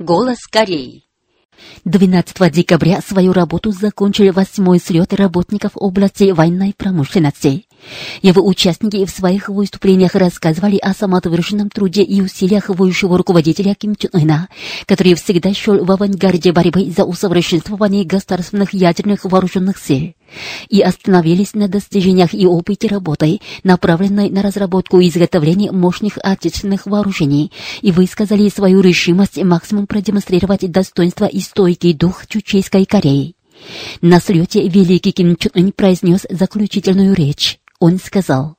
Голос 0.00 0.46
Кореи. 0.50 1.04
12 1.84 2.50
декабря 2.50 3.02
свою 3.02 3.34
работу 3.34 3.70
закончили 3.70 4.30
восьмой 4.30 4.78
слет 4.78 5.12
работников 5.12 5.72
области 5.74 6.30
военной 6.30 6.72
промышленности. 6.74 7.66
Его 8.22 8.46
участники 8.46 9.04
в 9.04 9.10
своих 9.10 9.48
выступлениях 9.48 10.14
рассказывали 10.14 10.76
о 10.76 10.92
самоотверженном 10.92 11.70
труде 11.70 12.02
и 12.02 12.20
усилиях 12.20 12.68
воющего 12.68 13.16
руководителя 13.16 13.74
Ким 13.74 13.96
Чен 13.96 14.10
Ына, 14.12 14.48
который 14.86 15.14
всегда 15.14 15.54
шел 15.54 15.84
в 15.84 15.90
авангарде 15.90 16.52
борьбы 16.52 16.90
за 16.90 17.04
усовершенствование 17.04 18.04
государственных 18.04 18.72
ядерных 18.74 19.24
вооруженных 19.24 19.78
сил 19.78 20.14
и 20.68 20.80
остановились 20.80 21.54
на 21.54 21.68
достижениях 21.68 22.34
и 22.34 22.46
опыте 22.46 22.88
работы, 22.88 23.40
направленной 23.64 24.30
на 24.30 24.42
разработку 24.42 25.00
и 25.00 25.08
изготовление 25.08 25.72
мощных 25.72 26.18
отечественных 26.22 26.86
вооружений, 26.86 27.52
и 27.82 27.92
высказали 27.92 28.48
свою 28.48 28.80
решимость 28.80 29.42
максимум 29.42 29.86
продемонстрировать 29.86 30.70
достоинство 30.70 31.24
и 31.24 31.40
стойкий 31.40 31.94
дух 31.94 32.26
Чучейской 32.26 32.84
Кореи. 32.84 33.34
На 34.00 34.20
слете 34.20 34.66
великий 34.68 35.12
Ким 35.12 35.36
Чен 35.36 35.52
Ын 35.54 35.72
произнес 35.72 36.26
заключительную 36.30 37.14
речь. 37.14 37.59
Он 37.80 37.98
сказал, 37.98 38.58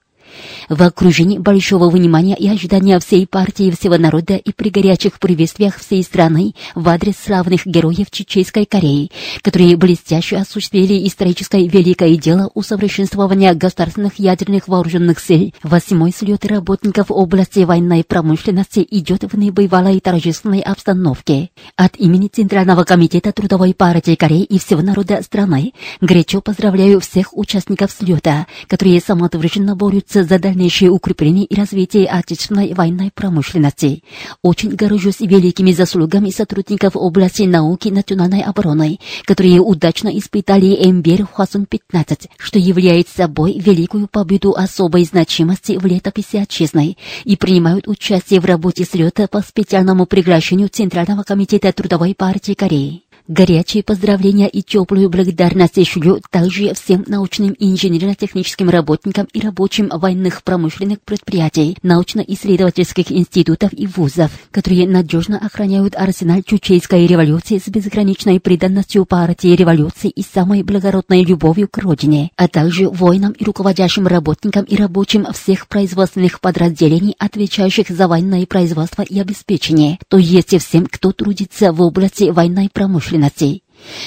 в 0.69 0.81
окружении 0.81 1.37
большого 1.37 1.89
внимания 1.89 2.35
и 2.35 2.47
ожидания 2.47 2.99
всей 2.99 3.27
партии 3.27 3.67
и 3.67 3.71
всего 3.71 3.97
народа 3.97 4.35
и 4.35 4.51
при 4.51 4.69
горячих 4.69 5.19
приветствиях 5.19 5.77
всей 5.77 6.03
страны 6.03 6.53
в 6.75 6.87
адрес 6.89 7.15
славных 7.23 7.65
героев 7.65 8.11
Чечейской 8.11 8.65
Кореи, 8.65 9.11
которые 9.41 9.77
блестяще 9.77 10.37
осуществили 10.37 11.07
историческое 11.07 11.67
великое 11.67 12.15
дело 12.15 12.49
усовершенствования 12.53 13.53
государственных 13.53 14.19
ядерных 14.19 14.67
вооруженных 14.67 15.19
сил. 15.19 15.53
Восьмой 15.63 16.11
слет 16.11 16.45
работников 16.45 17.07
области 17.09 17.59
военной 17.59 18.03
промышленности 18.03 18.85
идет 18.89 19.23
в 19.23 19.37
небывалой 19.37 19.99
торжественной 19.99 20.61
обстановке. 20.61 21.49
От 21.75 21.97
имени 21.97 22.27
Центрального 22.27 22.83
комитета 22.83 23.31
Трудовой 23.31 23.73
партии 23.73 24.15
Кореи 24.15 24.43
и 24.43 24.59
всего 24.59 24.81
народа 24.81 25.21
страны 25.23 25.73
горячо 25.99 26.41
поздравляю 26.41 26.99
всех 26.99 27.37
участников 27.37 27.91
слета, 27.91 28.47
которые 28.67 28.99
самоотверженно 29.01 29.75
борются 29.75 30.20
за 30.23 30.39
дальнейшее 30.39 30.91
укрепление 30.91 31.45
и 31.45 31.55
развитие 31.55 32.07
отечественной 32.07 32.73
военной 32.73 33.11
промышленности. 33.13 34.03
Очень 34.41 34.71
горжусь 34.71 35.19
великими 35.19 35.71
заслугами 35.71 36.29
сотрудников 36.29 36.95
области 36.95 37.43
науки 37.43 37.89
национальной 37.89 38.41
обороны, 38.41 38.99
которые 39.25 39.59
удачно 39.59 40.09
испытали 40.17 40.77
Эмбер 40.89 41.27
Хвасон-15, 41.33 42.29
что 42.37 42.59
является 42.59 43.15
собой 43.15 43.59
великую 43.59 44.07
победу 44.07 44.53
особой 44.55 45.05
значимости 45.05 45.77
в 45.77 45.85
летописи 45.85 46.37
отчизны 46.37 46.97
и 47.23 47.35
принимают 47.35 47.87
участие 47.87 48.39
в 48.39 48.45
работе 48.45 48.85
слета 48.85 49.27
по 49.27 49.41
специальному 49.41 50.05
приглашению 50.05 50.69
Центрального 50.69 51.23
комитета 51.23 51.71
Трудовой 51.71 52.15
партии 52.15 52.53
Кореи. 52.53 53.03
Горячие 53.31 53.81
поздравления 53.81 54.49
и 54.49 54.61
теплую 54.61 55.09
благодарность 55.09 55.87
шлю 55.87 56.19
также 56.31 56.73
всем 56.73 57.05
научным 57.07 57.53
и 57.53 57.71
инженерно-техническим 57.71 58.69
работникам 58.69 59.25
и 59.31 59.39
рабочим 59.39 59.87
военных 59.87 60.43
промышленных 60.43 60.99
предприятий, 60.99 61.77
научно-исследовательских 61.81 63.09
институтов 63.09 63.71
и 63.71 63.87
вузов, 63.87 64.31
которые 64.51 64.85
надежно 64.85 65.37
охраняют 65.37 65.95
арсенал 65.95 66.41
Чучейской 66.43 67.07
революции 67.07 67.57
с 67.57 67.69
безграничной 67.69 68.41
преданностью 68.41 69.05
партии 69.05 69.55
революции 69.55 70.09
и 70.09 70.23
самой 70.23 70.63
благородной 70.63 71.23
любовью 71.23 71.69
к 71.69 71.77
родине, 71.77 72.31
а 72.35 72.49
также 72.49 72.89
воинам 72.89 73.31
и 73.31 73.45
руководящим 73.45 74.07
работникам 74.07 74.65
и 74.65 74.75
рабочим 74.75 75.25
всех 75.31 75.69
производственных 75.69 76.41
подразделений, 76.41 77.15
отвечающих 77.17 77.87
за 77.87 78.09
военное 78.09 78.45
производство 78.45 79.03
и 79.03 79.17
обеспечение, 79.21 79.99
то 80.09 80.17
есть 80.17 80.53
всем, 80.59 80.85
кто 80.85 81.13
трудится 81.13 81.71
в 81.71 81.81
области 81.81 82.25
военной 82.25 82.69
промышленности 82.69 83.20
ценностей. 83.29 83.63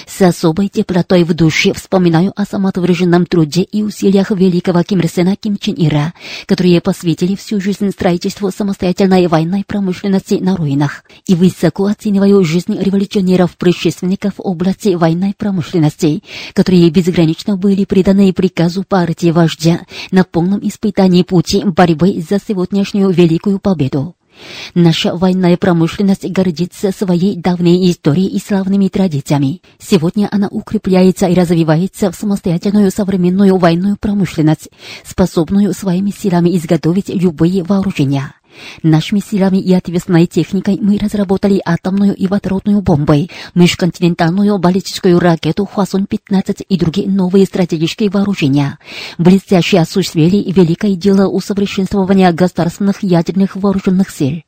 С 0.07 0.23
особой 0.23 0.69
теплотой 0.69 1.25
в 1.25 1.35
душе 1.35 1.73
вспоминаю 1.73 2.33
о 2.37 2.45
самоотверженном 2.45 3.27
труде 3.27 3.63
и 3.63 3.83
усилиях 3.83 4.31
великого 4.31 4.85
Ким 4.85 5.01
Ир 5.01 5.09
Сена 5.09 5.35
Ким 5.35 5.57
Чен 5.57 5.75
Ира, 5.77 6.15
которые 6.47 6.81
посвятили 6.81 7.35
всю 7.35 7.61
жизнь 7.61 7.91
строительству 7.91 8.53
самостоятельной 8.53 9.27
военной 9.27 9.65
промышленности 9.67 10.35
на 10.35 10.55
руинах. 10.55 11.03
И 11.27 11.35
высоко 11.35 11.87
оцениваю 11.87 12.45
жизнь 12.45 12.79
революционеров-предшественников 12.79 14.35
области 14.39 14.95
военной 14.95 15.35
промышленности, 15.37 16.23
которые 16.53 16.89
безгранично 16.91 17.57
были 17.57 17.85
преданы 17.85 18.33
приказу 18.33 18.85
партии 18.85 19.33
вождя 19.33 19.81
на 20.13 20.23
полном 20.23 20.61
испытании 20.63 21.25
пути 21.25 21.65
борьбы 21.65 22.23
за 22.29 22.39
сегодняшнюю 22.39 23.11
великую 23.11 23.59
победу. 23.59 24.15
Наша 24.75 25.15
военная 25.15 25.57
промышленность 25.57 26.29
гордится 26.31 26.93
своей 26.93 27.37
давней 27.37 27.91
историей 27.91 28.29
и 28.29 28.41
славными 28.41 28.89
традициями. 28.89 29.63
Сегодня 29.79 30.29
она 30.31 30.49
укрепляется 30.49 31.27
и 31.27 31.35
развивается 31.35 32.11
в 32.11 32.17
самостоятельную 32.17 32.91
современную 32.91 33.57
военную 33.57 33.97
промышленность, 33.97 34.69
способную 35.05 35.73
своими 35.73 36.11
силами 36.11 36.57
изготовить 36.57 37.09
любые 37.09 37.63
вооружения. 37.63 38.35
Нашими 38.83 39.21
силами 39.21 39.59
и 39.59 39.73
ответственной 39.73 40.27
техникой 40.27 40.79
мы 40.81 40.99
разработали 40.99 41.61
атомную 41.65 42.15
и 42.15 42.27
водородную 42.27 42.81
бомбы, 42.81 43.29
межконтинентальную 43.55 44.59
баллистическую 44.59 45.19
ракету 45.19 45.65
Хвасон-15 45.65 46.65
и 46.69 46.79
другие 46.79 47.09
новые 47.09 47.47
стратегические 47.47 48.11
вооружения. 48.11 48.79
Блестяще 49.19 49.79
осуществили 49.79 50.51
великое 50.51 50.95
дело 50.95 51.29
усовершенствования 51.29 52.33
государственных 52.33 53.03
ядерных 53.03 53.57
вооруженных 53.57 54.11
сил. 54.11 54.43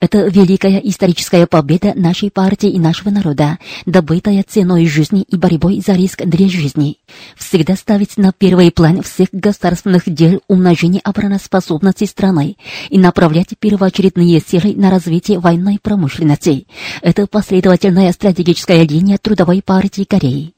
Это 0.00 0.26
великая 0.26 0.78
историческая 0.78 1.46
победа 1.46 1.92
нашей 1.94 2.30
партии 2.30 2.70
и 2.70 2.78
нашего 2.78 3.10
народа, 3.10 3.58
добытая 3.86 4.44
ценой 4.46 4.86
жизни 4.86 5.22
и 5.22 5.36
борьбой 5.36 5.82
за 5.84 5.94
риск 5.94 6.22
для 6.24 6.48
жизни. 6.48 6.98
Всегда 7.36 7.76
ставить 7.76 8.16
на 8.16 8.32
первый 8.32 8.70
план 8.70 9.02
всех 9.02 9.28
государственных 9.32 10.02
дел 10.06 10.40
умножение 10.48 11.00
обороноспособности 11.02 12.04
страны 12.04 12.56
и 12.88 12.98
направлять 12.98 13.58
первоочередные 13.58 14.40
силы 14.40 14.74
на 14.74 14.90
развитие 14.90 15.38
военной 15.38 15.78
промышленности. 15.80 16.66
Это 17.02 17.26
последовательная 17.26 18.12
стратегическая 18.12 18.86
линия 18.86 19.18
Трудовой 19.18 19.62
партии 19.62 20.04
Кореи. 20.04 20.54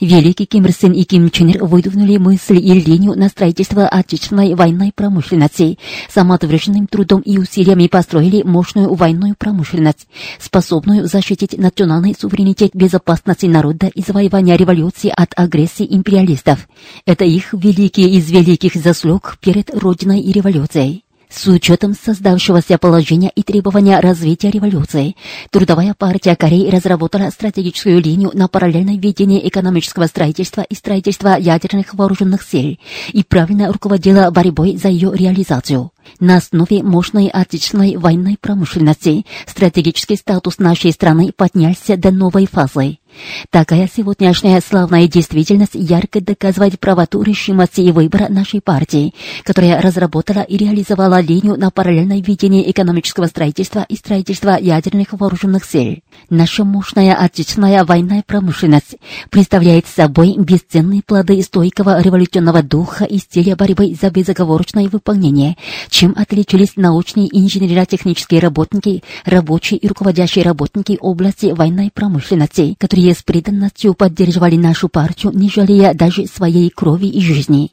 Великий 0.00 0.46
Ким 0.46 0.66
Ир 0.66 0.72
Сен 0.72 0.92
и 0.92 1.04
Ким 1.04 1.30
Чен 1.30 1.48
Ир 1.48 1.64
выдвинули 1.64 2.16
мысль 2.18 2.58
и 2.58 2.80
линию 2.80 3.14
на 3.16 3.28
строительство 3.28 3.88
отечественной 3.88 4.54
военной 4.54 4.92
промышленности. 4.94 5.78
Самоотверженным 6.08 6.86
трудом 6.86 7.20
и 7.20 7.38
усилиями 7.38 7.86
построили 7.86 8.42
мощную 8.42 8.92
военную 8.94 9.34
промышленность, 9.38 10.06
способную 10.38 11.06
защитить 11.06 11.56
национальный 11.56 12.14
суверенитет 12.18 12.70
безопасности 12.74 13.46
народа 13.46 13.86
и 13.88 14.02
завоевания 14.02 14.56
революции 14.56 15.12
от 15.14 15.32
агрессии 15.36 15.86
империалистов. 15.88 16.68
Это 17.06 17.24
их 17.24 17.52
великие 17.52 18.10
из 18.10 18.30
великих 18.30 18.74
заслуг 18.74 19.38
перед 19.40 19.70
Родиной 19.74 20.20
и 20.20 20.32
революцией. 20.32 21.05
С 21.28 21.48
учетом 21.48 21.94
создавшегося 21.94 22.78
положения 22.78 23.30
и 23.34 23.42
требования 23.42 23.98
развития 24.00 24.50
революции, 24.50 25.16
Трудовая 25.50 25.94
партия 25.94 26.36
Кореи 26.36 26.70
разработала 26.70 27.30
стратегическую 27.30 28.00
линию 28.00 28.30
на 28.32 28.48
параллельное 28.48 28.96
ведение 28.96 29.46
экономического 29.48 30.06
строительства 30.06 30.62
и 30.62 30.74
строительства 30.74 31.36
ядерных 31.38 31.94
вооруженных 31.94 32.42
сил 32.42 32.78
и 33.12 33.24
правильно 33.24 33.72
руководила 33.72 34.30
борьбой 34.30 34.76
за 34.76 34.88
ее 34.88 35.12
реализацию. 35.14 35.90
На 36.20 36.38
основе 36.38 36.82
мощной 36.82 37.28
отечественной 37.28 37.96
военной 37.96 38.36
промышленности 38.40 39.26
стратегический 39.46 40.16
статус 40.16 40.58
нашей 40.58 40.92
страны 40.92 41.32
поднялся 41.36 41.96
до 41.96 42.10
новой 42.10 42.46
фазы. 42.46 42.98
Такая 43.50 43.88
сегодняшняя 43.94 44.60
славная 44.60 45.08
действительность 45.08 45.74
ярко 45.74 46.20
доказывает 46.20 46.78
правоту 46.78 47.22
решимости 47.22 47.80
и 47.80 47.92
выбора 47.92 48.26
нашей 48.28 48.60
партии, 48.60 49.14
которая 49.44 49.80
разработала 49.80 50.40
и 50.40 50.56
реализовала 50.56 51.20
линию 51.20 51.56
на 51.56 51.70
параллельное 51.70 52.20
ведение 52.20 52.70
экономического 52.70 53.26
строительства 53.26 53.86
и 53.88 53.96
строительства 53.96 54.58
ядерных 54.60 55.12
вооруженных 55.12 55.64
сил. 55.64 55.98
Наша 56.30 56.64
мощная 56.64 57.14
отечественная 57.14 57.84
военная 57.84 58.22
промышленность 58.26 58.96
представляет 59.30 59.86
собой 59.86 60.34
бесценные 60.38 61.02
плоды 61.02 61.40
стойкого 61.42 62.00
революционного 62.00 62.62
духа 62.62 63.04
и 63.04 63.18
стиля 63.18 63.56
борьбы 63.56 63.94
за 64.00 64.10
безоговорочное 64.10 64.88
выполнение, 64.88 65.56
чем 65.96 66.12
отличились 66.14 66.76
научные 66.76 67.26
инженерно-технические 67.32 68.40
работники, 68.40 69.02
рабочие 69.24 69.78
и 69.78 69.88
руководящие 69.88 70.44
работники 70.44 70.98
области 71.00 71.46
военной 71.46 71.90
промышленности, 71.90 72.76
которые 72.78 73.14
с 73.14 73.22
преданностью 73.22 73.94
поддерживали 73.94 74.56
нашу 74.56 74.90
партию, 74.90 75.32
не 75.34 75.48
жалея 75.48 75.94
даже 75.94 76.26
своей 76.26 76.68
крови 76.68 77.06
и 77.06 77.22
жизни. 77.22 77.70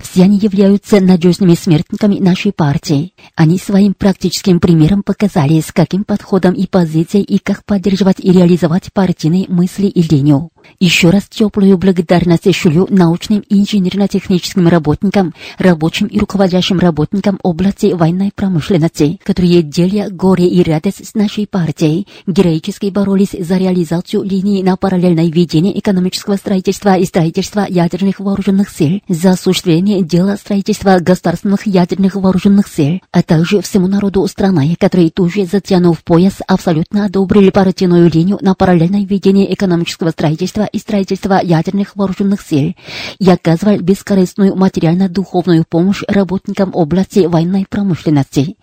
Все 0.00 0.22
они 0.22 0.38
являются 0.38 1.00
надежными 1.00 1.54
смертниками 1.54 2.18
нашей 2.18 2.52
партии. 2.52 3.12
Они 3.34 3.58
своим 3.58 3.92
практическим 3.92 4.60
примером 4.60 5.02
показали, 5.02 5.60
с 5.60 5.70
каким 5.70 6.04
подходом 6.04 6.54
и 6.54 6.66
позицией 6.66 7.24
и 7.24 7.38
как 7.38 7.66
поддерживать 7.66 8.20
и 8.20 8.32
реализовать 8.32 8.90
партийные 8.94 9.44
мысли 9.48 9.88
и 9.88 10.02
линию. 10.02 10.50
Еще 10.80 11.10
раз 11.10 11.24
теплую 11.28 11.76
благодарность 11.76 12.54
шлю 12.54 12.86
научным 12.88 13.42
инженерно-техническим 13.48 14.68
работникам, 14.68 15.34
рабочим 15.58 16.06
и 16.06 16.18
руководящим 16.18 16.78
работникам 16.78 17.38
области 17.42 17.92
военной 17.92 18.30
промышленности, 18.34 19.18
которые, 19.24 19.62
деля 19.62 20.08
горе 20.10 20.46
и 20.46 20.62
радость 20.62 21.06
с 21.06 21.14
нашей 21.14 21.46
партией, 21.46 22.06
героически 22.26 22.90
боролись 22.90 23.34
за 23.38 23.56
реализацию 23.56 24.22
линии 24.22 24.62
на 24.62 24.76
параллельное 24.76 25.28
ведение 25.28 25.78
экономического 25.78 26.36
строительства 26.36 26.96
и 26.96 27.04
строительства 27.04 27.66
ядерных 27.68 28.20
вооруженных 28.20 28.70
сил, 28.70 29.00
за 29.08 29.30
осуществление 29.30 30.02
дела 30.02 30.36
строительства 30.36 30.98
государственных 31.00 31.66
ядерных 31.66 32.14
вооруженных 32.14 32.68
сил, 32.68 33.00
а 33.10 33.22
также 33.22 33.60
всему 33.62 33.88
народу 33.88 34.26
страны, 34.26 34.76
которые 34.78 35.10
тоже 35.10 35.44
затянув 35.44 36.04
пояс, 36.04 36.34
абсолютно 36.46 37.04
одобрили 37.04 37.50
партийную 37.50 38.10
линию 38.10 38.38
на 38.40 38.54
параллельное 38.54 39.04
ведение 39.04 39.52
экономического 39.52 40.10
строительства 40.10 40.57
и 40.64 40.78
строительства 40.78 41.40
ядерных 41.42 41.96
вооруженных 41.96 42.40
сил. 42.42 42.74
И 43.18 43.30
оказывали 43.30 43.78
бескорыстную 43.78 44.56
материально-духовную 44.56 45.64
помощь 45.68 46.02
работникам 46.08 46.70
области 46.74 47.26
военной 47.26 47.66
промышленности 47.68 48.56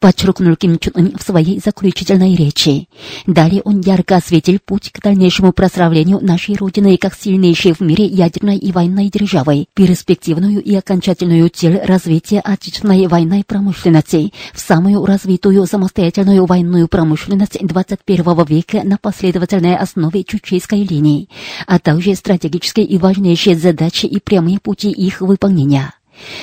подчеркнул 0.00 0.56
Ким 0.56 0.78
Чун 0.78 0.92
Ын 0.96 1.16
в 1.18 1.22
своей 1.22 1.60
заключительной 1.60 2.34
речи. 2.34 2.88
Далее 3.26 3.62
он 3.62 3.80
ярко 3.80 4.16
осветил 4.16 4.58
путь 4.64 4.90
к 4.92 5.00
дальнейшему 5.00 5.52
прославлению 5.52 6.20
нашей 6.20 6.56
Родины 6.56 6.96
как 6.96 7.14
сильнейшей 7.14 7.72
в 7.72 7.80
мире 7.80 8.06
ядерной 8.06 8.56
и 8.56 8.72
военной 8.72 9.08
державой, 9.08 9.68
перспективную 9.74 10.62
и 10.62 10.74
окончательную 10.74 11.48
цель 11.50 11.78
развития 11.82 12.40
отечественной 12.40 13.06
военной 13.06 13.44
промышленности 13.44 14.32
в 14.52 14.60
самую 14.60 15.04
развитую 15.04 15.66
самостоятельную 15.66 16.46
военную 16.46 16.88
промышленность 16.88 17.58
21 17.60 18.44
века 18.44 18.82
на 18.84 18.98
последовательной 18.98 19.76
основе 19.76 20.24
чучейской 20.24 20.82
линии, 20.82 21.28
а 21.66 21.78
также 21.78 22.14
стратегические 22.14 22.86
и 22.86 22.98
важнейшие 22.98 23.56
задачи 23.56 24.06
и 24.06 24.20
прямые 24.20 24.58
пути 24.60 24.90
их 24.90 25.20
выполнения. 25.20 25.92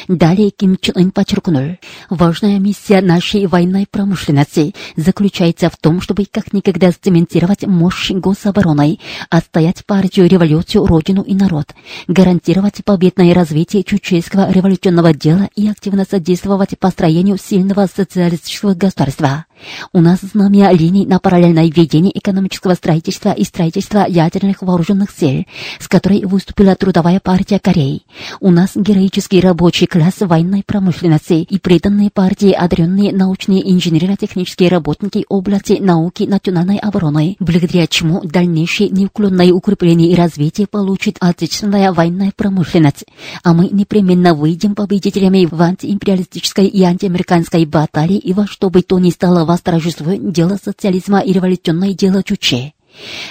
Далее 0.07 0.51
Ким 0.51 0.77
Чен 0.79 0.95
Ын 0.95 1.11
подчеркнул, 1.11 1.77
важная 2.09 2.59
миссия 2.59 3.01
нашей 3.01 3.45
военной 3.47 3.87
промышленности 3.89 4.73
заключается 4.95 5.69
в 5.69 5.77
том, 5.77 6.01
чтобы 6.01 6.25
как 6.29 6.53
никогда 6.53 6.91
сцементировать 6.91 7.65
мощь 7.65 8.11
гособороны, 8.11 8.99
отстоять 9.29 9.85
партию, 9.85 10.27
революцию, 10.27 10.85
родину 10.85 11.21
и 11.21 11.33
народ, 11.35 11.73
гарантировать 12.07 12.83
победное 12.83 13.33
развитие 13.33 13.83
чучейского 13.83 14.51
революционного 14.51 15.13
дела 15.13 15.49
и 15.55 15.67
активно 15.67 16.05
содействовать 16.09 16.77
построению 16.77 17.37
сильного 17.37 17.87
социалистического 17.93 18.73
государства. 18.73 19.45
У 19.91 20.01
нас 20.01 20.19
знамя 20.21 20.71
линий 20.71 21.05
на 21.05 21.19
параллельное 21.19 21.69
ведение 21.69 22.17
экономического 22.17 22.73
строительства 22.73 23.31
и 23.31 23.43
строительства 23.43 24.05
ядерных 24.07 24.61
вооруженных 24.61 25.11
сил, 25.11 25.45
с 25.79 25.87
которой 25.87 26.25
выступила 26.25 26.75
Трудовая 26.75 27.19
партия 27.19 27.59
Кореи. 27.59 28.03
У 28.39 28.51
нас 28.51 28.71
героический 28.75 29.39
рабочий 29.39 29.87
класс 29.87 30.15
военной 30.19 30.63
промышленности 30.65 31.33
и 31.33 31.59
преданные 31.59 32.09
партии, 32.09 32.51
одаренные 32.51 33.13
научные 33.13 33.71
инженерно-технические 33.71 34.69
работники 34.69 35.25
области 35.29 35.73
науки 35.79 36.23
национальной 36.23 36.77
обороны, 36.77 37.35
благодаря 37.39 37.87
чему 37.87 38.21
дальнейшее 38.23 38.89
неуклонное 38.89 39.51
укрепление 39.51 40.11
и 40.11 40.15
развитие 40.15 40.67
получит 40.67 41.17
отечественная 41.19 41.93
военная 41.93 42.31
промышленность. 42.35 43.05
А 43.43 43.53
мы 43.53 43.69
непременно 43.71 44.33
выйдем 44.33 44.75
победителями 44.75 45.45
в 45.45 45.61
антиимпериалистической 45.61 46.67
и 46.67 46.83
антиамериканской 46.83 47.65
баталии 47.65 48.17
и 48.17 48.33
во 48.33 48.47
что 48.47 48.69
бы 48.69 48.81
то 48.81 48.99
ни 48.99 49.09
стало 49.09 49.45
восторжествует 49.53 50.31
дело 50.31 50.57
социализма 50.61 51.19
и 51.19 51.31
революционное 51.31 51.93
дело 51.93 52.23
Чуче. 52.23 52.73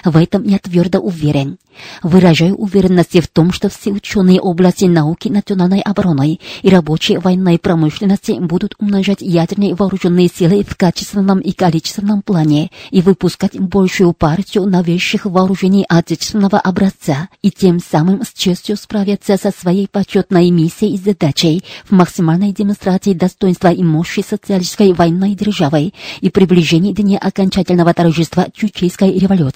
В 0.04 0.16
этом 0.16 0.44
я 0.44 0.58
твердо 0.58 0.98
уверен. 0.98 1.58
Выражаю 2.02 2.56
уверенность 2.56 3.18
в 3.18 3.28
том, 3.28 3.52
что 3.52 3.68
все 3.68 3.90
ученые 3.90 4.40
области 4.40 4.84
науки 4.84 5.28
национальной 5.28 5.80
обороны 5.80 6.38
и 6.62 6.68
рабочие 6.68 7.18
военной 7.18 7.58
промышленности 7.58 8.32
будут 8.32 8.74
умножать 8.78 9.20
ядерные 9.20 9.74
вооруженные 9.74 10.28
силы 10.28 10.64
в 10.64 10.76
качественном 10.76 11.38
и 11.40 11.52
количественном 11.52 12.22
плане 12.22 12.70
и 12.90 13.00
выпускать 13.00 13.58
большую 13.58 14.12
партию 14.12 14.66
новейших 14.66 15.24
вооружений 15.24 15.84
отечественного 15.88 16.58
образца 16.58 17.28
и 17.42 17.50
тем 17.50 17.80
самым 17.80 18.22
с 18.22 18.32
честью 18.32 18.76
справиться 18.76 19.36
со 19.36 19.50
своей 19.50 19.88
почетной 19.88 20.50
миссией 20.50 20.94
и 20.94 20.98
задачей 20.98 21.64
в 21.84 21.92
максимальной 21.92 22.52
демонстрации 22.52 23.14
достоинства 23.14 23.68
и 23.68 23.82
мощи 23.82 24.22
социалистической 24.28 24.92
военной 24.92 25.34
державы 25.34 25.92
и 26.20 26.30
приближении 26.30 26.92
дня 26.92 27.18
окончательного 27.18 27.94
торжества 27.94 28.46
Чучейской 28.54 29.18
революции. 29.18 29.51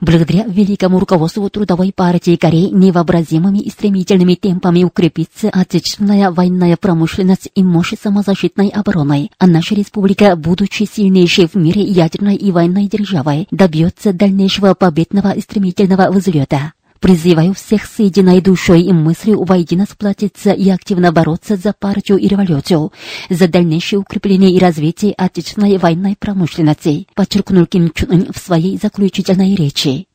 Благодаря 0.00 0.44
великому 0.44 0.98
руководству 0.98 1.48
Трудовой 1.48 1.92
партии 1.94 2.36
Кореи 2.36 2.68
невообразимыми 2.70 3.58
и 3.58 3.70
стремительными 3.70 4.34
темпами 4.34 4.84
укрепится 4.84 5.48
отечественная 5.48 6.30
военная 6.30 6.76
промышленность 6.76 7.50
и 7.54 7.62
мощь 7.62 7.94
самозащитной 8.00 8.68
обороны, 8.68 9.30
а 9.38 9.46
наша 9.46 9.74
республика, 9.74 10.36
будучи 10.36 10.84
сильнейшей 10.84 11.48
в 11.48 11.54
мире 11.54 11.82
ядерной 11.82 12.36
и 12.36 12.50
военной 12.52 12.86
державой, 12.86 13.48
добьется 13.50 14.12
дальнейшего 14.12 14.74
победного 14.74 15.30
и 15.32 15.40
стремительного 15.40 16.10
взлета. 16.10 16.72
Призываю 17.00 17.54
всех 17.54 17.84
с 17.84 17.98
единой 17.98 18.40
душой 18.40 18.82
и 18.82 18.92
мыслью 18.92 19.44
воедино 19.44 19.84
сплотиться 19.84 20.52
и 20.52 20.68
активно 20.70 21.12
бороться 21.12 21.56
за 21.56 21.72
партию 21.72 22.18
и 22.18 22.28
революцию, 22.28 22.92
за 23.28 23.48
дальнейшее 23.48 24.00
укрепление 24.00 24.50
и 24.52 24.58
развитие 24.58 25.12
отечественной 25.12 25.78
военной 25.78 26.16
промышленности, 26.18 27.06
подчеркнул 27.14 27.66
Ким 27.66 27.90
Чун 27.90 28.10
Ын 28.10 28.32
в 28.32 28.38
своей 28.38 28.78
заключительной 28.78 29.54
речи. 29.54 30.06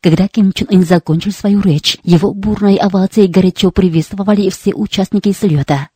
Когда 0.00 0.28
Ким 0.28 0.52
Чун 0.52 0.68
Ын 0.70 0.84
закончил 0.84 1.32
свою 1.32 1.60
речь, 1.60 1.98
его 2.04 2.32
бурной 2.32 2.76
овацией 2.76 3.28
горячо 3.28 3.70
приветствовали 3.70 4.50
все 4.50 4.72
участники 4.74 5.32
слета. 5.32 5.88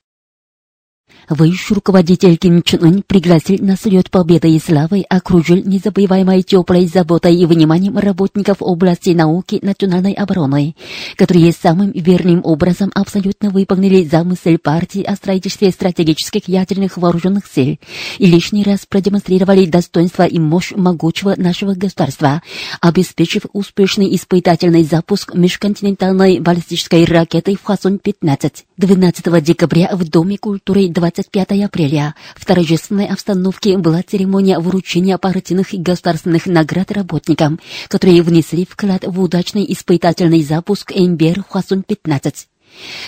Высший 1.28 1.74
руководитель 1.74 2.36
Ким 2.36 2.62
Чен 2.62 2.84
Ын 2.84 3.02
пригласил 3.06 3.58
на 3.60 3.76
слет 3.76 4.10
победы 4.10 4.50
и 4.50 4.58
славы, 4.58 5.04
окружил 5.08 5.56
незабываемой 5.64 6.42
теплой 6.42 6.86
заботой 6.86 7.36
и 7.36 7.46
вниманием 7.46 7.96
работников 7.96 8.58
области 8.60 9.10
науки 9.10 9.58
национальной 9.62 10.12
обороны, 10.12 10.74
которые 11.16 11.52
самым 11.52 11.92
верным 11.92 12.42
образом 12.44 12.90
абсолютно 12.94 13.50
выполнили 13.50 14.04
замысел 14.04 14.58
партии 14.58 15.02
о 15.02 15.16
строительстве 15.16 15.70
стратегических 15.70 16.48
ядерных 16.48 16.96
вооруженных 16.96 17.44
сил 17.46 17.78
и 18.18 18.26
лишний 18.26 18.64
раз 18.64 18.80
продемонстрировали 18.86 19.66
достоинство 19.66 20.24
и 20.24 20.38
мощь 20.38 20.72
могучего 20.72 21.34
нашего 21.36 21.74
государства, 21.74 22.42
обеспечив 22.80 23.42
успешный 23.52 24.14
испытательный 24.14 24.84
запуск 24.84 25.34
межконтинентальной 25.34 26.40
баллистической 26.40 27.04
ракеты 27.04 27.56
«Фасон-15». 27.64 28.64
12 28.76 29.44
декабря 29.44 29.90
в 29.92 30.08
Доме 30.08 30.36
культуры 30.38 30.88
25 31.02 31.64
апреля 31.64 32.14
в 32.36 32.44
торжественной 32.44 33.06
обстановке 33.06 33.76
была 33.76 34.02
церемония 34.02 34.60
вручения 34.60 35.18
партийных 35.18 35.74
и 35.74 35.78
государственных 35.78 36.46
наград 36.46 36.92
работникам, 36.92 37.58
которые 37.88 38.22
внесли 38.22 38.64
вклад 38.64 39.02
в 39.04 39.20
удачный 39.20 39.66
испытательный 39.72 40.44
запуск 40.44 40.92
МБР 40.94 41.44
«Хвасун-15». 41.50 42.34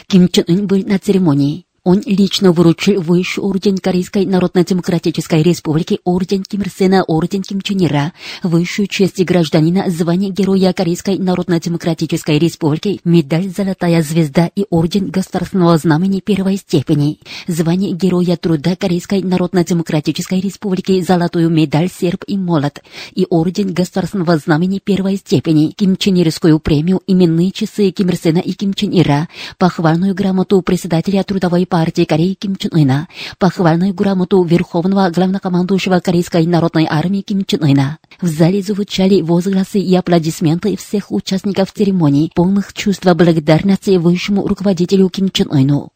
Ким 0.08 0.28
Чен 0.28 0.44
Ын 0.48 0.66
был 0.66 0.78
на 0.78 0.98
церемонии. 0.98 1.66
Он 1.84 2.00
лично 2.06 2.52
выручил 2.52 3.02
высший 3.02 3.44
орден 3.44 3.76
Корейской 3.76 4.24
Народно-Демократической 4.24 5.42
Республики, 5.42 6.00
орден 6.04 6.42
Ким 6.42 6.62
Ир 6.62 6.70
Сена, 6.70 7.04
орден 7.04 7.42
Ким 7.42 7.60
Чен 7.60 7.84
Ира, 7.84 8.14
высшую 8.42 8.88
честь 8.88 9.22
гражданина, 9.22 9.90
звание 9.90 10.30
Героя 10.30 10.72
Корейской 10.72 11.18
Народно-Демократической 11.18 12.38
Республики, 12.38 13.02
медаль 13.04 13.50
«Золотая 13.54 14.02
звезда» 14.02 14.50
и 14.56 14.64
орден 14.70 15.10
Государственного 15.10 15.76
знамени 15.76 16.20
первой 16.20 16.56
степени, 16.56 17.18
звание 17.48 17.92
Героя 17.92 18.38
Труда 18.38 18.76
Корейской 18.76 19.22
Народно-Демократической 19.22 20.40
Республики, 20.40 21.02
золотую 21.02 21.50
медаль 21.50 21.90
«Серб 21.90 22.24
и 22.26 22.38
молот» 22.38 22.82
и 23.12 23.26
орден 23.28 23.74
Государственного 23.74 24.38
знамени 24.38 24.78
первой 24.82 25.16
степени, 25.16 25.72
Ким 25.72 25.98
Чен 25.98 26.16
Ирскую 26.16 26.60
премию, 26.60 27.02
именные 27.06 27.50
часы 27.50 27.90
Ким 27.90 28.08
Ир 28.08 28.16
Сена 28.16 28.38
и 28.38 28.52
Ким 28.54 28.72
Чен 28.72 28.98
Ира, 28.98 29.28
похвальную 29.58 30.14
грамоту 30.14 30.62
председателя 30.62 31.22
Трудовой 31.24 31.66
партии 31.74 32.04
Кореи 32.04 32.34
Ким 32.34 32.54
Чен 32.54 32.70
Ына, 32.72 33.08
похвальную 33.40 33.92
грамоту 33.92 34.44
Верховного 34.44 35.10
главнокомандующего 35.10 35.98
Корейской 35.98 36.46
народной 36.46 36.86
армии 36.88 37.22
Ким 37.22 37.44
Чен 37.44 37.64
Ына. 37.64 37.98
В 38.20 38.28
зале 38.28 38.62
звучали 38.62 39.22
возгласы 39.22 39.80
и 39.80 39.92
аплодисменты 39.96 40.76
всех 40.76 41.10
участников 41.10 41.72
церемонии, 41.72 42.30
полных 42.32 42.74
чувства 42.74 43.14
благодарности 43.14 43.96
высшему 43.96 44.46
руководителю 44.46 45.08
Ким 45.08 45.30
Чен 45.30 45.50
Ыну 45.50 45.93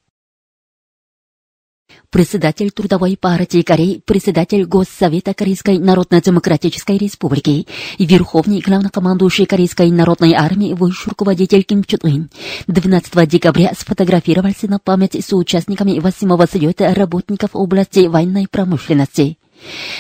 председатель 2.11 2.71
Трудовой 2.71 3.17
партии 3.17 3.63
Кореи, 3.63 4.03
председатель 4.05 4.65
Госсовета 4.65 5.35
Корейской 5.35 5.79
Народно-Демократической 5.79 6.99
Республики 6.99 7.67
верховный 7.99 8.61
главнокомандующий 8.61 9.47
Корейской 9.47 9.91
Народной 9.91 10.33
Армии 10.33 10.75
высший 10.75 11.11
руководитель 11.11 11.63
Ким 11.63 11.85
Чун 11.85 12.01
Ын 12.03 12.31
12 12.67 13.29
декабря 13.29 13.73
сфотографировался 13.79 14.69
на 14.69 14.79
память 14.79 15.15
с 15.15 15.33
участниками 15.33 15.99
8 15.99 16.47
слета 16.51 16.95
работников 16.95 17.51
области 17.53 18.07
военной 18.07 18.47
промышленности. 18.49 19.39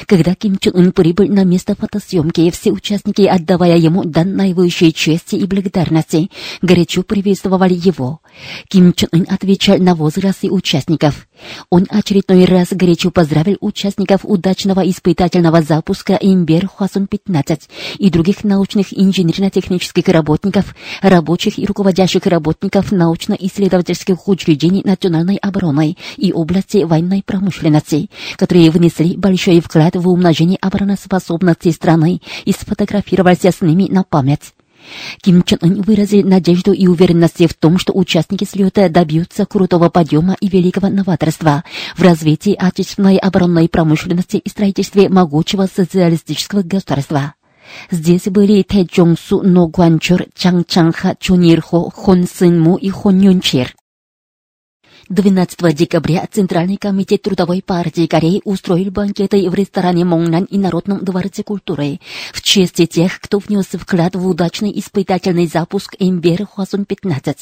Когда 0.06 0.34
Ким 0.34 0.56
Чен 0.58 0.76
Ын 0.76 0.92
прибыл 0.92 1.26
на 1.26 1.44
место 1.44 1.74
фотосъемки, 1.74 2.50
все 2.50 2.70
участники, 2.70 3.22
отдавая 3.22 3.76
ему 3.76 4.04
дан 4.04 4.34
наивысшей 4.36 4.92
чести 4.92 5.36
и 5.36 5.46
благодарности, 5.46 6.30
горячо 6.62 7.02
приветствовали 7.02 7.74
его. 7.74 8.20
Ким 8.68 8.92
Чен 8.92 9.08
Ын 9.12 9.26
отвечал 9.28 9.78
на 9.78 9.94
возрасты 9.94 10.50
участников. 10.50 11.27
Он 11.70 11.86
очередной 11.88 12.44
раз 12.44 12.68
горячо 12.70 13.10
поздравил 13.10 13.56
участников 13.60 14.20
удачного 14.24 14.88
испытательного 14.88 15.62
запуска 15.62 16.18
Имбер 16.20 16.68
Хвасон-15 16.68 17.60
и 17.98 18.10
других 18.10 18.44
научных 18.44 18.96
инженерно-технических 18.96 20.08
работников, 20.08 20.74
рабочих 21.02 21.58
и 21.58 21.66
руководящих 21.66 22.26
работников 22.26 22.92
научно-исследовательских 22.92 24.28
учреждений 24.28 24.82
национальной 24.84 25.36
обороны 25.36 25.96
и 26.16 26.32
области 26.32 26.84
военной 26.84 27.22
промышленности, 27.22 28.10
которые 28.36 28.70
внесли 28.70 29.16
большой 29.16 29.60
вклад 29.60 29.96
в 29.96 30.08
умножение 30.08 30.58
обороноспособности 30.60 31.70
страны 31.70 32.20
и 32.44 32.52
сфотографировался 32.52 33.50
с 33.50 33.60
ними 33.60 33.88
на 33.90 34.04
память. 34.04 34.52
Ким 35.20 35.42
Чен 35.42 35.58
Ын 35.62 35.82
выразил 35.82 36.26
надежду 36.26 36.72
и 36.72 36.86
уверенность 36.86 37.44
в 37.44 37.54
том, 37.54 37.78
что 37.78 37.92
участники 37.92 38.44
слета 38.44 38.88
добьются 38.88 39.46
крутого 39.46 39.88
подъема 39.88 40.36
и 40.40 40.48
великого 40.48 40.88
новаторства 40.88 41.64
в 41.96 42.02
развитии 42.02 42.56
отечественной 42.58 43.16
оборонной 43.16 43.68
промышленности 43.68 44.36
и 44.38 44.48
строительстве 44.48 45.08
могучего 45.08 45.66
социалистического 45.66 46.62
государства. 46.62 47.34
Здесь 47.90 48.24
были 48.24 48.62
Тэ 48.62 48.86
Чонсу, 48.86 49.42
Но 49.42 49.68
Гуанчор, 49.68 50.26
Чан 50.34 50.64
Чанха, 50.66 51.16
Чун 51.20 51.42
Ирхо, 51.42 51.90
Хон 51.90 52.26
Сын 52.26 52.58
Му 52.58 52.76
и 52.76 52.88
Хон 52.88 53.20
Юнчир. 53.20 53.74
12 55.08 55.74
декабря 55.74 56.28
Центральный 56.30 56.76
комитет 56.76 57.22
Трудовой 57.22 57.62
партии 57.62 58.06
Кореи 58.06 58.42
устроил 58.44 58.90
банкеты 58.90 59.48
в 59.48 59.54
ресторане 59.54 60.04
Монгнан 60.04 60.44
и 60.44 60.58
Народном 60.58 61.02
дворце 61.02 61.42
культуры 61.42 61.98
в 62.34 62.42
честь 62.42 62.86
тех, 62.90 63.18
кто 63.18 63.38
внес 63.38 63.68
вклад 63.68 64.16
в 64.16 64.26
удачный 64.26 64.78
испытательный 64.78 65.46
запуск 65.46 65.96
Эмбер 65.98 66.42
Хуасон-15. 66.42 67.36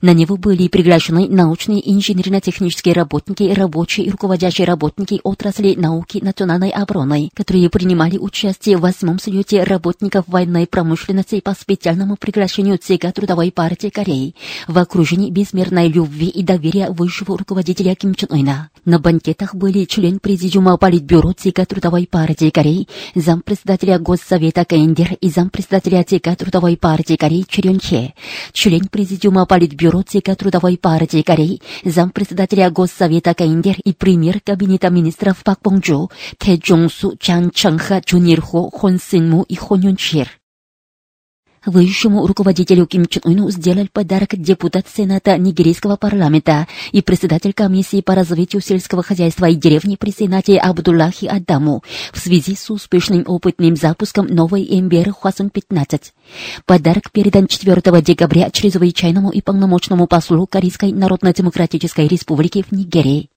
На 0.00 0.12
него 0.12 0.36
были 0.36 0.68
приглашены 0.68 1.28
научные 1.28 1.80
и 1.80 1.92
инженерно-технические 1.92 2.94
работники, 2.94 3.52
рабочие 3.52 4.06
и 4.06 4.10
руководящие 4.10 4.66
работники 4.66 5.20
отрасли 5.22 5.74
науки 5.74 6.18
национальной 6.22 6.70
обороны, 6.70 7.30
которые 7.34 7.70
принимали 7.70 8.18
участие 8.18 8.76
в 8.76 8.80
восьмом 8.80 9.18
слете 9.18 9.62
работников 9.64 10.24
военной 10.26 10.66
промышленности 10.66 11.40
по 11.40 11.54
специальному 11.54 12.16
приглашению 12.16 12.78
ЦК 12.78 13.12
Трудовой 13.14 13.50
партии 13.50 13.88
Кореи 13.88 14.34
в 14.68 14.78
окружении 14.78 15.30
безмерной 15.30 15.88
любви 15.88 16.28
и 16.28 16.42
доверия 16.42 16.90
высшего 16.90 17.38
руководителя 17.38 17.94
Ким 17.94 18.14
Чен 18.14 18.28
Ына. 18.32 18.70
На 18.84 18.98
банкетах 18.98 19.54
были 19.54 19.84
член 19.84 20.18
президиума 20.20 20.76
Политбюро 20.76 21.32
ЦК 21.32 21.66
Трудовой 21.66 22.06
партии 22.06 22.50
Кореи, 22.50 22.88
зампредседателя 23.14 23.98
Госсовета 23.98 24.64
КНДР 24.64 25.14
и 25.20 25.30
зампредседателя 25.30 26.04
ЦК 26.04 26.36
Трудовой 26.36 26.76
партии 26.76 27.16
Кореи 27.16 27.44
Чирен 27.48 27.80
Че, 27.80 28.14
член 28.52 28.88
президиума 28.88 29.45
Политбюро 29.46 30.02
ЦК 30.02 30.36
Трудовой 30.36 30.76
партии 30.76 31.22
Кореи, 31.22 31.60
зампредседателя 31.84 32.70
Госсовета 32.70 33.34
КНДР 33.34 33.76
и 33.84 33.92
премьер 33.92 34.40
Кабинета 34.40 34.90
министров 34.90 35.42
Пак 35.44 35.60
Бонджу, 35.62 36.10
Тэ 36.38 36.56
Джонгсу, 36.56 37.16
Чан 37.18 37.50
Чанха, 37.50 38.02
Чун 38.04 38.26
Ирхо, 38.26 38.70
Хон 38.70 38.98
Синму 38.98 39.42
и 39.48 39.56
Хон 39.56 39.80
Юнчир. 39.80 40.28
Высшему 41.66 42.24
руководителю 42.28 42.86
Ким 42.86 43.06
Чен 43.06 43.22
Ыну 43.24 43.50
сделал 43.50 43.88
подарок 43.92 44.36
депутат 44.36 44.86
Сената 44.88 45.36
Нигерийского 45.36 45.96
парламента 45.96 46.68
и 46.92 47.02
председатель 47.02 47.52
комиссии 47.52 48.00
по 48.02 48.14
развитию 48.14 48.62
сельского 48.62 49.02
хозяйства 49.02 49.46
и 49.46 49.56
деревни 49.56 49.96
при 49.96 50.10
Сенате 50.10 50.58
Абдуллахи 50.58 51.26
Адаму 51.26 51.82
в 52.12 52.18
связи 52.20 52.54
с 52.54 52.70
успешным 52.70 53.24
опытным 53.26 53.74
запуском 53.74 54.26
новой 54.26 54.64
МБР 54.80 55.10
Хуасон-15. 55.10 56.12
Подарок 56.66 57.10
передан 57.10 57.48
4 57.48 57.82
декабря 58.00 58.48
чрезвычайному 58.50 59.30
и 59.30 59.40
полномочному 59.42 60.06
послу 60.06 60.46
Корейской 60.46 60.92
Народно-Демократической 60.92 62.06
Республики 62.06 62.62
в 62.62 62.70
Нигерии 62.70 63.28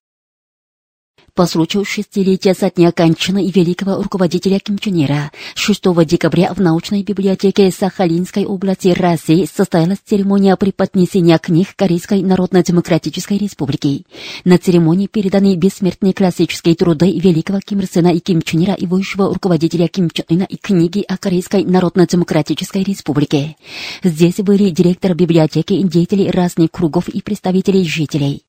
по 1.39 1.45
случаю 1.45 1.85
шестилетия 1.85 2.53
со 2.53 2.69
дня 2.69 2.91
кончины 2.91 3.49
великого 3.49 4.03
руководителя 4.03 4.59
Ким 4.59 4.77
Чен 4.77 5.05
Ира 5.05 5.31
6 5.55 5.81
декабря 6.05 6.53
в 6.53 6.59
научной 6.59 7.01
библиотеке 7.01 7.71
Сахалинской 7.71 8.43
области 8.43 8.89
России 8.89 9.47
состоялась 9.49 9.99
церемония 10.05 10.57
преподнесения 10.57 11.37
книг 11.37 11.69
Корейской 11.77 12.23
Народно-Демократической 12.23 13.37
Республики. 13.37 14.05
На 14.43 14.57
церемонии 14.57 15.07
переданы 15.07 15.55
бессмертные 15.55 16.11
классические 16.11 16.75
труды 16.75 17.17
великого 17.17 17.61
Ким 17.65 17.79
Ир 17.79 17.87
Сена 17.89 18.09
и 18.09 18.19
Ким 18.19 18.41
Чен 18.41 18.65
Ира 18.65 18.73
и 18.73 18.85
высшего 18.85 19.33
руководителя 19.33 19.87
Ким 19.87 20.09
Чен 20.09 20.25
Ына 20.27 20.43
и 20.43 20.57
книги 20.57 21.05
о 21.07 21.15
Корейской 21.15 21.63
Народно-Демократической 21.63 22.83
Республике. 22.83 23.55
Здесь 24.03 24.35
были 24.39 24.71
директор 24.71 25.15
библиотеки, 25.15 25.81
деятели 25.83 26.27
разных 26.27 26.71
кругов 26.71 27.07
и 27.07 27.21
представители 27.21 27.81
жителей. 27.83 28.43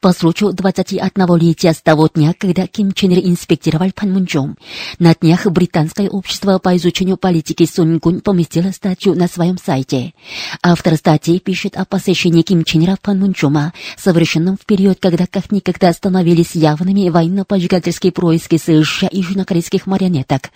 По 0.00 0.12
случаю 0.12 0.50
21-летия 0.50 1.72
с 1.72 1.82
того 1.82 2.06
дня, 2.06 2.32
когда 2.38 2.68
Ким 2.68 2.92
Чен 2.92 3.10
Ир 3.10 3.18
инспектировал 3.18 3.90
Панмунджом, 3.92 4.56
на 5.00 5.12
днях 5.12 5.46
Британское 5.46 6.08
общество 6.08 6.58
по 6.58 6.76
изучению 6.76 7.16
политики 7.16 7.66
Сунгун 7.66 8.20
поместило 8.20 8.70
статью 8.70 9.14
на 9.14 9.26
своем 9.26 9.58
сайте. 9.58 10.14
Автор 10.62 10.94
статьи 10.94 11.40
пишет 11.40 11.76
о 11.76 11.84
посещении 11.84 12.42
Ким 12.42 12.62
Чен 12.62 12.84
Ира 12.84 12.96
Панмунджома, 13.02 13.72
совершенном 13.96 14.56
в 14.56 14.64
период, 14.66 14.98
когда 15.00 15.26
как 15.26 15.50
никогда 15.50 15.92
становились 15.92 16.54
явными 16.54 17.08
военно-поджигательские 17.08 18.12
происки 18.12 18.56
США 18.56 19.08
и 19.08 19.18
южнокорейских 19.18 19.86
марионеток. 19.86 20.50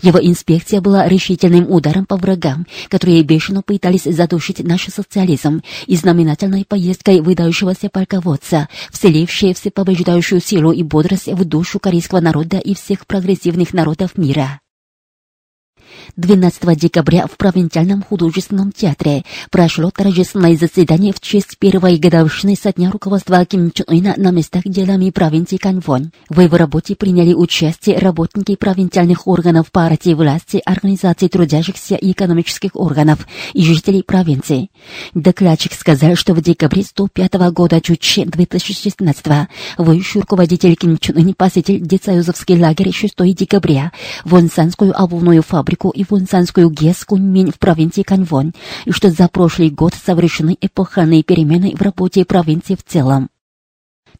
Его 0.00 0.18
инспекция 0.18 0.80
была 0.80 1.06
решительным 1.06 1.70
ударом 1.70 2.06
по 2.06 2.16
врагам, 2.16 2.66
которые 2.88 3.22
бешено 3.22 3.60
пытались 3.60 4.04
задушить 4.04 4.60
наш 4.60 4.86
социализм 4.86 5.62
и 5.86 5.94
знаменательной 5.94 6.64
поездкой 6.64 7.20
выдающегося 7.20 7.90
полководца, 7.90 8.57
вселившие 8.90 9.54
всепобеждающую 9.54 10.40
силу 10.40 10.72
и 10.72 10.82
бодрость 10.82 11.28
в 11.28 11.44
душу 11.44 11.78
корейского 11.78 12.20
народа 12.20 12.58
и 12.58 12.74
всех 12.74 13.06
прогрессивных 13.06 13.72
народов 13.72 14.18
мира. 14.18 14.60
12 16.16 16.78
декабря 16.78 17.26
в 17.26 17.36
провинциальном 17.36 18.02
художественном 18.02 18.72
театре 18.72 19.24
прошло 19.50 19.90
торжественное 19.90 20.56
заседание 20.56 21.12
в 21.12 21.20
честь 21.20 21.58
первой 21.58 21.98
годовщины 21.98 22.56
со 22.60 22.72
дня 22.72 22.90
руководства 22.90 23.44
Ким 23.44 23.70
Чен 23.70 23.86
Ына 23.88 24.14
на 24.16 24.30
местах 24.30 24.64
делами 24.64 25.10
провинции 25.10 25.56
Канвон. 25.56 26.10
В 26.28 26.40
его 26.40 26.56
работе 26.56 26.96
приняли 26.96 27.34
участие 27.34 27.98
работники 27.98 28.56
провинциальных 28.56 29.26
органов 29.26 29.70
партии 29.70 30.14
власти, 30.14 30.60
организаций 30.64 31.28
трудящихся 31.28 31.94
и 31.94 32.12
экономических 32.12 32.74
органов 32.74 33.26
и 33.52 33.62
жителей 33.62 34.02
провинции. 34.02 34.70
Докладчик 35.14 35.72
сказал, 35.72 36.16
что 36.16 36.34
в 36.34 36.42
декабре 36.42 36.82
105 36.82 37.34
года 37.52 37.80
Чучи 37.80 38.24
2016 38.24 39.26
высший 39.78 40.20
руководитель 40.22 40.74
Ким 40.74 40.98
Чен 40.98 41.16
Ын 41.16 41.34
посетил 41.34 41.78
детсоюзовский 41.80 42.60
лагерь 42.60 42.92
6 42.92 43.14
декабря, 43.34 43.92
Вонсанскую 44.24 44.98
обувную 44.98 45.42
фабрику 45.42 45.87
и 45.90 46.04
Вонсанскую 46.08 46.70
ГЕС 46.70 47.04
Куньминь 47.04 47.50
в 47.50 47.58
провинции 47.58 48.02
Каньвон, 48.02 48.52
и 48.84 48.92
что 48.92 49.10
за 49.10 49.28
прошлый 49.28 49.70
год 49.70 49.94
совершены 49.94 50.56
эпохальные 50.60 51.22
перемены 51.22 51.74
в 51.76 51.82
работе 51.82 52.24
провинции 52.24 52.74
в 52.74 52.84
целом. 52.84 53.28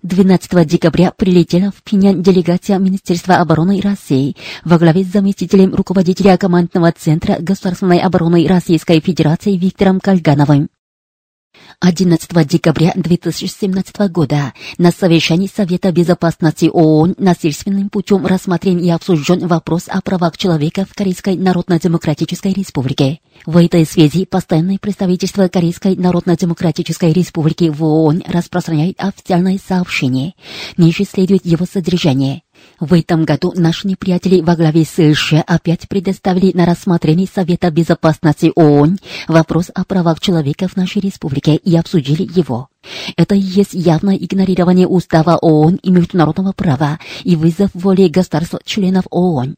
12 0.02 0.66
декабря 0.66 1.10
прилетела 1.10 1.72
в 1.72 1.82
Пинян 1.82 2.22
делегация 2.22 2.78
Министерства 2.78 3.36
обороны 3.36 3.80
России 3.80 4.36
во 4.64 4.78
главе 4.78 5.02
с 5.02 5.08
заместителем 5.08 5.74
руководителя 5.74 6.36
командного 6.36 6.92
центра 6.92 7.36
государственной 7.40 7.98
обороны 7.98 8.46
Российской 8.46 9.00
Федерации 9.00 9.56
Виктором 9.56 9.98
Кальгановым. 9.98 10.68
11 11.80 12.48
декабря 12.48 12.92
2017 12.96 13.98
года 14.10 14.52
на 14.78 14.90
совещании 14.90 15.48
Совета 15.54 15.92
Безопасности 15.92 16.68
ООН 16.72 17.14
насильственным 17.18 17.88
путем 17.88 18.26
рассмотрен 18.26 18.78
и 18.78 18.90
обсужден 18.90 19.46
вопрос 19.46 19.84
о 19.86 20.00
правах 20.00 20.36
человека 20.36 20.84
в 20.84 20.94
Корейской 20.94 21.36
Народно-Демократической 21.36 22.52
Республике. 22.52 23.20
В 23.46 23.56
этой 23.56 23.84
связи 23.86 24.26
постоянное 24.26 24.78
представительство 24.78 25.46
Корейской 25.48 25.94
Народно-Демократической 25.96 27.12
Республики 27.12 27.68
в 27.68 27.84
ООН 27.84 28.24
распространяет 28.26 28.96
официальное 28.98 29.58
сообщение. 29.58 30.34
Ниже 30.76 31.04
следует 31.04 31.46
его 31.46 31.64
содержание. 31.64 32.42
В 32.80 32.94
этом 32.94 33.24
году 33.24 33.52
наши 33.56 33.88
неприятели 33.88 34.40
во 34.40 34.54
главе 34.54 34.84
с 34.84 34.90
США 34.90 35.42
опять 35.46 35.88
предоставили 35.88 36.56
на 36.56 36.64
рассмотрение 36.64 37.26
Совета 37.32 37.70
Безопасности 37.70 38.52
ООН 38.54 38.98
вопрос 39.26 39.70
о 39.74 39.84
правах 39.84 40.20
человека 40.20 40.68
в 40.68 40.76
нашей 40.76 41.00
республике 41.00 41.56
и 41.56 41.76
обсудили 41.76 42.22
его. 42.22 42.68
Это 43.16 43.34
и 43.34 43.40
есть 43.40 43.74
явное 43.74 44.16
игнорирование 44.16 44.86
устава 44.86 45.36
ООН 45.36 45.76
и 45.82 45.90
международного 45.90 46.52
права 46.52 46.98
и 47.24 47.36
вызов 47.36 47.70
воли 47.74 48.08
государств-членов 48.08 49.04
ООН. 49.10 49.56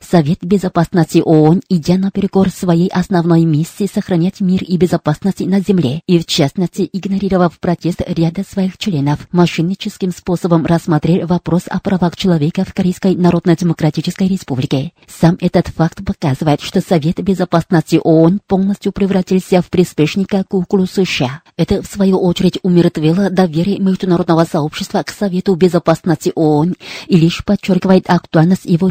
Совет 0.00 0.38
Безопасности 0.42 1.22
ООН, 1.24 1.62
идя 1.68 1.96
наперекор 1.98 2.50
своей 2.50 2.88
основной 2.88 3.44
миссии 3.44 3.88
сохранять 3.92 4.40
мир 4.40 4.62
и 4.62 4.76
безопасность 4.76 5.40
на 5.40 5.60
Земле, 5.60 6.02
и 6.06 6.18
в 6.18 6.26
частности 6.26 6.88
игнорировав 6.92 7.58
протест 7.58 8.02
ряда 8.06 8.44
своих 8.48 8.78
членов, 8.78 9.28
мошенническим 9.32 10.10
способом 10.10 10.64
рассмотрел 10.64 11.26
вопрос 11.26 11.62
о 11.68 11.80
правах 11.80 12.16
человека 12.16 12.64
в 12.64 12.72
Корейской 12.72 13.14
Народно-Демократической 13.14 14.28
Республике. 14.28 14.92
Сам 15.06 15.36
этот 15.40 15.68
факт 15.68 16.04
показывает, 16.04 16.60
что 16.60 16.80
Совет 16.80 17.20
Безопасности 17.20 18.00
ООН 18.02 18.40
полностью 18.46 18.92
превратился 18.92 19.60
в 19.62 19.68
приспешника 19.68 20.44
Куклу 20.48 20.86
США. 20.86 21.42
Это, 21.56 21.82
в 21.82 21.86
свою 21.86 22.18
очередь, 22.18 22.57
умертвило 22.62 23.30
доверие 23.30 23.78
международного 23.78 24.44
сообщества 24.44 25.02
к 25.02 25.10
Совету 25.10 25.54
Безопасности 25.54 26.32
ООН 26.34 26.74
и 27.06 27.16
лишь 27.16 27.44
подчеркивает 27.44 28.08
актуальность 28.08 28.64
его 28.64 28.88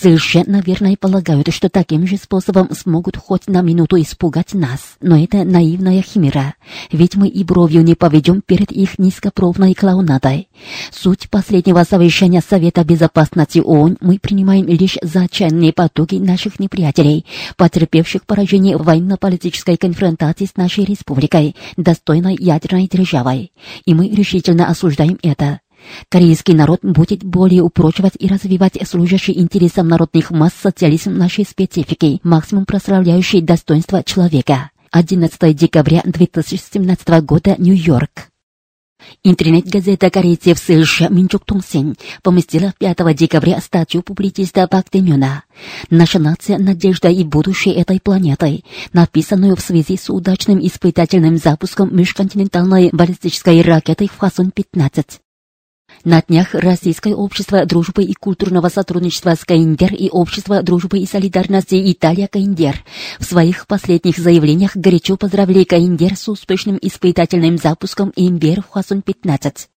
реформы. 0.00 0.18
США, 0.18 0.44
наверное, 0.46 0.96
полагают, 0.96 1.52
что 1.52 1.68
таким 1.68 2.06
же 2.06 2.16
способом 2.16 2.70
смогут 2.72 3.16
хоть 3.16 3.46
на 3.46 3.62
минуту 3.62 4.00
испугать 4.00 4.54
нас. 4.54 4.96
Но 5.00 5.16
это 5.16 5.44
наивная 5.44 6.02
химера. 6.02 6.54
Ведь 6.90 7.16
мы 7.16 7.28
и 7.28 7.44
бровью 7.44 7.82
не 7.82 7.94
поведем 7.94 8.42
перед 8.42 8.72
их 8.72 8.98
низкопробной 8.98 9.74
клоунадой. 9.74 10.48
Суть 10.90 11.30
последнего 11.30 11.84
совещания 11.84 12.42
Совета 12.46 12.84
Безопасности 12.84 13.58
ООН 13.58 13.98
мы 14.00 14.18
принимаем 14.18 14.66
лишь 14.66 14.98
за 15.02 15.22
отчаянные 15.22 15.72
потуги 15.72 16.16
наших 16.16 16.58
неприятелей, 16.58 17.24
потерпевших 17.56 18.24
поражение 18.24 18.76
в 18.76 18.84
военно-политической 18.84 19.76
конфронтации 19.76 20.46
с 20.46 20.56
нашей 20.56 20.84
республикой, 20.84 21.56
достойной 21.76 22.36
ядерной 22.38 22.88
державой. 22.88 23.52
И 23.84 23.94
мы 23.94 24.08
решительно 24.08 24.68
осуждаем 24.68 25.18
это. 25.22 25.61
Корейский 26.08 26.54
народ 26.54 26.80
будет 26.82 27.24
более 27.24 27.62
упрочивать 27.62 28.14
и 28.18 28.28
развивать 28.28 28.78
служащий 28.86 29.38
интересам 29.38 29.88
народных 29.88 30.30
масс 30.30 30.52
социализм 30.60 31.16
нашей 31.16 31.44
специфики, 31.44 32.20
максимум 32.22 32.66
прославляющий 32.66 33.40
достоинство 33.40 34.02
человека. 34.02 34.70
11 34.90 35.56
декабря 35.56 36.02
2017 36.04 37.08
года, 37.24 37.54
Нью-Йорк. 37.58 38.28
Интернет-газета 39.24 40.10
корейцев 40.10 40.58
США 40.58 41.08
«Минчук 41.08 41.44
Тонсин» 41.44 41.96
поместила 42.22 42.72
5 42.78 43.16
декабря 43.16 43.60
статью 43.60 44.02
публициста 44.02 44.66
Пак 44.68 44.86
Демюна 44.92 45.44
«Наша 45.90 46.18
нация– 46.18 46.58
надежда 46.58 47.08
и 47.08 47.24
будущее 47.24 47.74
этой 47.74 48.00
планеты», 48.00 48.64
написанную 48.92 49.56
в 49.56 49.60
связи 49.60 49.96
с 49.96 50.10
удачным 50.10 50.64
испытательным 50.64 51.36
запуском 51.36 51.94
межконтинентальной 51.96 52.90
баллистической 52.92 53.62
ракеты 53.62 54.08
«Фасон-15». 54.18 55.04
На 56.04 56.20
днях 56.20 56.52
Российское 56.54 57.14
общество 57.14 57.64
дружбы 57.64 58.02
и 58.02 58.12
культурного 58.14 58.68
сотрудничества 58.68 59.36
с 59.36 59.44
КНДР 59.44 59.94
и 59.94 60.10
Общество 60.10 60.60
дружбы 60.60 60.98
и 60.98 61.06
солидарности 61.06 61.80
Италия 61.92 62.26
КНДР 62.26 62.74
в 63.20 63.24
своих 63.24 63.68
последних 63.68 64.18
заявлениях 64.18 64.74
горячо 64.74 65.16
поздравили 65.16 65.62
КНДР 65.62 66.16
с 66.16 66.28
успешным 66.28 66.76
испытательным 66.82 67.56
запуском 67.56 68.12
ИМБР 68.16 68.64
Хуасон-15. 68.68 69.68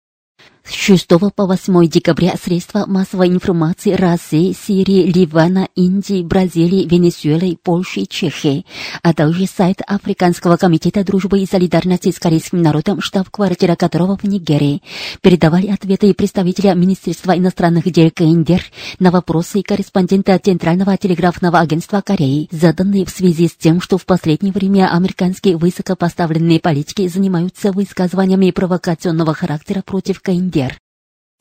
С 0.67 0.73
6 0.73 1.07
по 1.35 1.45
8 1.45 1.87
декабря 1.87 2.33
средства 2.43 2.85
массовой 2.87 3.27
информации 3.27 3.91
России, 3.91 4.51
Сирии, 4.51 5.03
Ливана, 5.03 5.67
Индии, 5.75 6.23
Бразилии, 6.23 6.87
Венесуэлы, 6.87 7.55
Польши 7.61 8.07
Чехии, 8.07 8.65
а 9.03 9.13
также 9.13 9.45
сайт 9.45 9.81
Африканского 9.85 10.57
комитета 10.57 11.03
дружбы 11.03 11.39
и 11.39 11.45
солидарности 11.45 12.09
с 12.09 12.17
корейским 12.17 12.63
народом, 12.63 12.99
штаб-квартира 12.99 13.75
которого 13.75 14.17
в 14.17 14.23
Нигерии, 14.23 14.81
передавали 15.21 15.67
ответы 15.67 16.11
представителя 16.15 16.73
Министерства 16.73 17.37
иностранных 17.37 17.83
дел 17.91 18.09
КНДР 18.09 18.63
на 18.97 19.11
вопросы 19.11 19.61
корреспондента 19.61 20.39
Центрального 20.39 20.97
телеграфного 20.97 21.59
агентства 21.59 22.01
Кореи, 22.01 22.49
заданные 22.49 23.05
в 23.05 23.11
связи 23.11 23.49
с 23.49 23.55
тем, 23.55 23.81
что 23.81 23.99
в 23.99 24.05
последнее 24.07 24.51
время 24.51 24.91
американские 24.91 25.57
высокопоставленные 25.57 26.59
политики 26.59 27.07
занимаются 27.07 27.71
высказываниями 27.71 28.49
провокационного 28.49 29.35
характера 29.35 29.83
против 29.85 30.21
КНДР. 30.21 30.54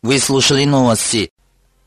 Вы 0.03 0.19
слушали 0.19 0.65
новости. 0.65 1.31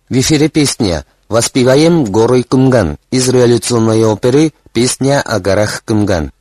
В 0.10 0.13
эфире 0.13 0.48
песня 0.48 1.05
«Воспеваем 1.27 2.05
горой 2.05 2.43
Кумган» 2.43 2.98
из 3.12 3.27
революционной 3.27 4.05
оперы 4.05 4.53
«Песня 4.72 5.22
о 5.22 5.39
горах 5.41 5.84
Кумган». 5.84 6.31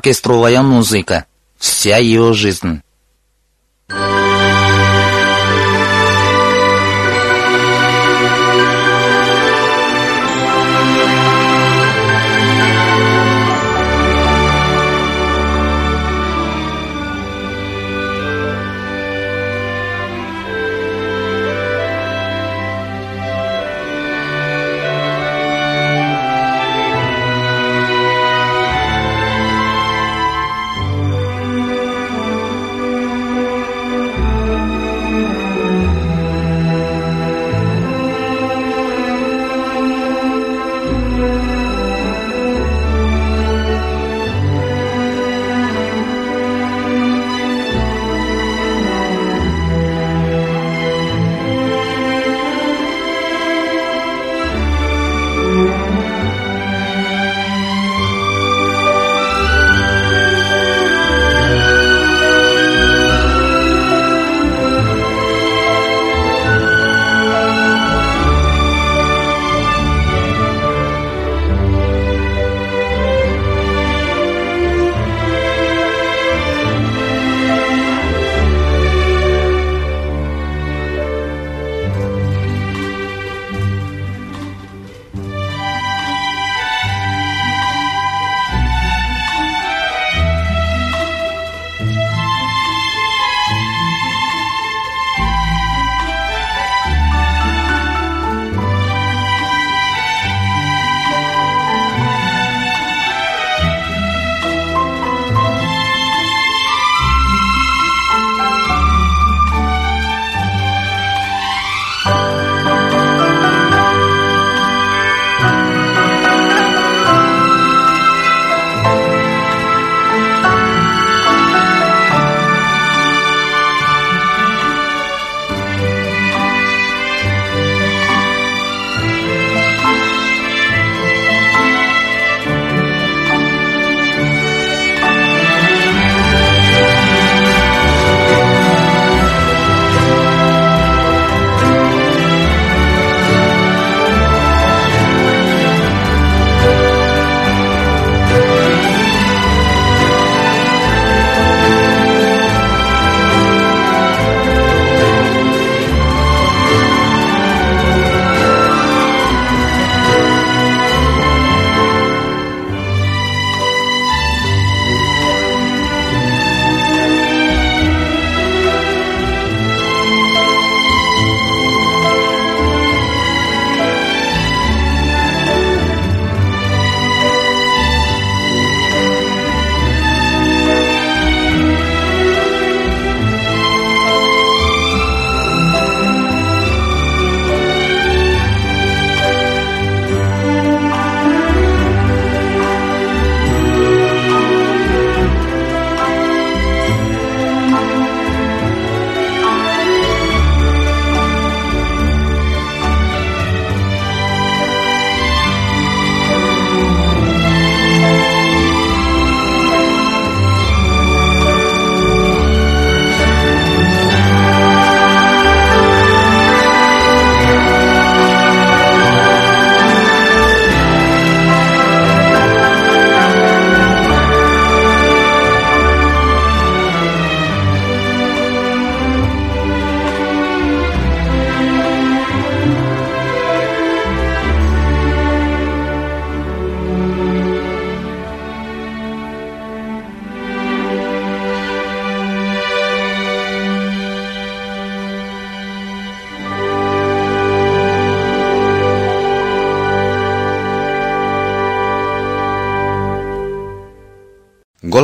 Оркестровая 0.00 0.62
музыка, 0.62 1.26
вся 1.58 1.98
ее 1.98 2.32
жизнь. 2.32 2.80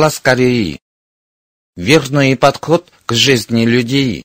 Голос 0.07 0.21
Кореи. 0.21 0.79
Верный 1.75 2.37
подход 2.37 2.87
к 3.05 3.11
жизни 3.11 3.65
людей. 3.65 4.23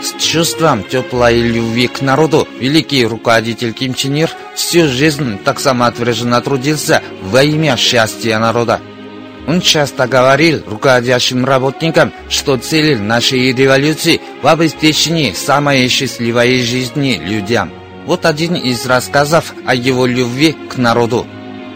С 0.00 0.14
чувством 0.18 0.82
теплой 0.82 1.42
любви 1.42 1.88
к 1.88 2.00
народу 2.00 2.48
великий 2.58 3.04
руководитель 3.04 3.74
Ким 3.74 3.92
Чен 3.92 4.14
Ир 4.14 4.30
всю 4.54 4.88
жизнь 4.88 5.36
так 5.44 5.60
самоотверженно 5.60 6.40
трудился 6.40 7.02
во 7.20 7.42
имя 7.42 7.76
счастья 7.76 8.38
народа. 8.38 8.80
Он 9.46 9.60
часто 9.60 10.08
говорил 10.08 10.62
руководящим 10.66 11.44
работникам, 11.44 12.14
что 12.30 12.56
цель 12.56 12.98
нашей 12.98 13.52
революции 13.52 14.22
в 14.40 14.46
обеспечении 14.46 15.34
самой 15.34 15.86
счастливой 15.88 16.62
жизни 16.62 17.20
людям. 17.22 17.70
Вот 18.06 18.24
один 18.24 18.54
из 18.54 18.86
рассказов 18.86 19.52
о 19.66 19.74
его 19.74 20.06
любви 20.06 20.56
к 20.70 20.78
народу. 20.78 21.26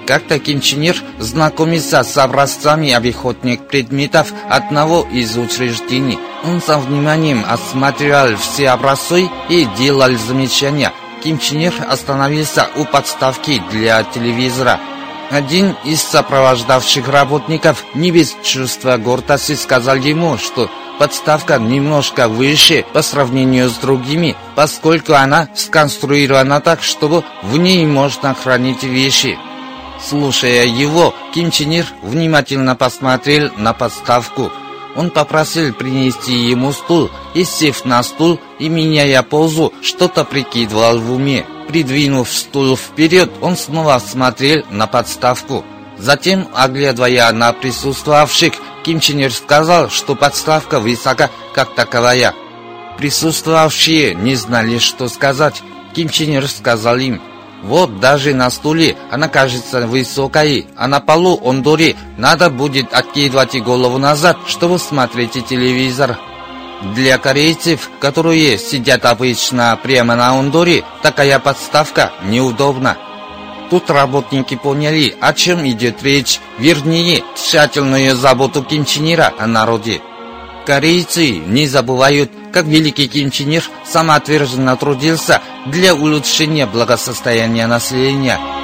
Как-то 0.07 0.37
Ир 0.37 0.97
знакомится 1.19 2.05
с 2.05 2.17
образцами 2.17 2.93
обиходных 2.93 3.67
предметов 3.67 4.33
одного 4.49 5.05
из 5.13 5.37
учреждений. 5.37 6.19
Он 6.45 6.63
со 6.63 6.79
вниманием 6.79 7.45
осматривал 7.47 8.37
все 8.37 8.69
образцы 8.69 9.29
и 9.49 9.67
делал 9.77 10.17
замечания. 10.17 10.93
Ир 11.25 11.75
остановился 11.89 12.69
у 12.77 12.85
подставки 12.85 13.61
для 13.73 14.05
телевизора. 14.05 14.79
Один 15.33 15.75
из 15.85 16.03
сопровождавших 16.03 17.09
работников 17.09 17.85
не 17.95 18.13
без 18.13 18.37
чувства 18.45 18.99
гордости 18.99 19.57
сказал 19.57 19.97
ему, 19.97 20.39
что 20.39 20.71
подставка 21.01 21.59
немножко 21.59 22.29
выше 22.29 22.85
по 22.93 23.03
сравнению 23.03 23.69
с 23.69 23.73
другими, 23.75 24.37
поскольку 24.55 25.15
она 25.15 25.49
сконструирована 25.57 26.61
так, 26.61 26.85
чтобы 26.85 27.25
в 27.43 27.57
ней 27.59 27.85
можно 27.87 28.35
хранить 28.35 28.85
вещи. 28.85 29.37
Слушая 30.01 30.67
его, 30.67 31.15
Ким 31.33 31.51
Чен 31.51 31.73
Ир 31.73 31.87
внимательно 32.03 32.77
посмотрел 32.77 33.51
на 33.57 33.73
подставку. 33.73 34.53
Он 34.95 35.11
попросил 35.11 35.75
принести 35.75 36.33
ему 36.33 36.73
стул 36.73 37.11
и, 37.35 37.45
сев 37.45 37.85
на 37.85 38.03
стул 38.03 38.41
и 38.59 38.69
меняя 38.69 39.23
позу, 39.23 39.73
что-то 39.83 40.25
прикидывал 40.25 40.99
в 40.99 41.13
уме. 41.13 41.47
Придвинув 41.69 42.31
стул 42.31 42.77
вперед, 42.77 43.31
он 43.41 43.57
снова 43.57 43.99
смотрел 43.99 44.65
на 44.71 44.87
подставку. 44.87 45.65
Затем, 45.99 46.49
оглядывая 46.55 47.33
на 47.33 47.53
присутствовавших, 47.53 48.55
Ким 48.85 49.01
Чен 49.01 49.19
Ир 49.21 49.33
сказал, 49.33 49.91
что 49.91 50.15
подставка 50.15 50.79
высока 50.79 51.31
как 51.55 51.75
таковая. 51.75 52.35
Присутствовавшие 52.99 54.15
не 54.15 54.35
знали, 54.35 54.79
что 54.79 55.09
сказать. 55.09 55.63
Ким 55.95 56.09
Чен 56.09 56.33
Ир 56.35 56.49
сказал 56.49 56.97
им, 56.99 57.21
«Вот 57.67 57.99
даже 57.99 58.33
на 58.33 58.49
стуле 58.51 58.97
она 59.11 59.29
кажется 59.29 59.87
высокой, 59.89 60.69
а 60.77 60.87
на 60.87 61.01
полу 61.01 61.41
ондори 61.45 61.97
надо 62.17 62.49
будет 62.49 62.95
откидывать 62.95 63.61
голову 63.61 63.99
назад, 63.99 64.37
чтобы 64.47 64.79
смотреть 64.79 65.45
телевизор». 65.47 66.17
Для 66.95 67.19
корейцев, 67.19 67.91
которые 68.01 68.59
сидят 68.59 69.07
обычно 69.07 69.79
прямо 69.83 70.15
на 70.15 70.39
ондоре, 70.39 70.85
такая 71.03 71.39
подставка 71.39 72.13
неудобна. 72.23 72.99
Тут 73.71 73.91
работники 73.91 74.55
поняли, 74.57 75.17
о 75.21 75.33
чем 75.33 75.67
идет 75.67 76.03
речь, 76.03 76.39
вернее, 76.59 77.25
тщательную 77.35 78.15
заботу 78.15 78.63
Ким 78.63 78.85
Чен 78.85 79.13
Ира 79.13 79.33
о 79.39 79.47
народе. 79.47 80.01
Корейцы 80.67 81.31
не 81.31 81.69
забывают, 81.69 82.29
как 82.53 82.67
великий 82.67 83.07
Ир 83.07 83.63
самоотверженно 83.85 84.77
трудился 84.77 85.41
для 85.67 85.95
улучшения 85.95 86.67
благосостояния 86.67 87.69
населения. 87.69 88.56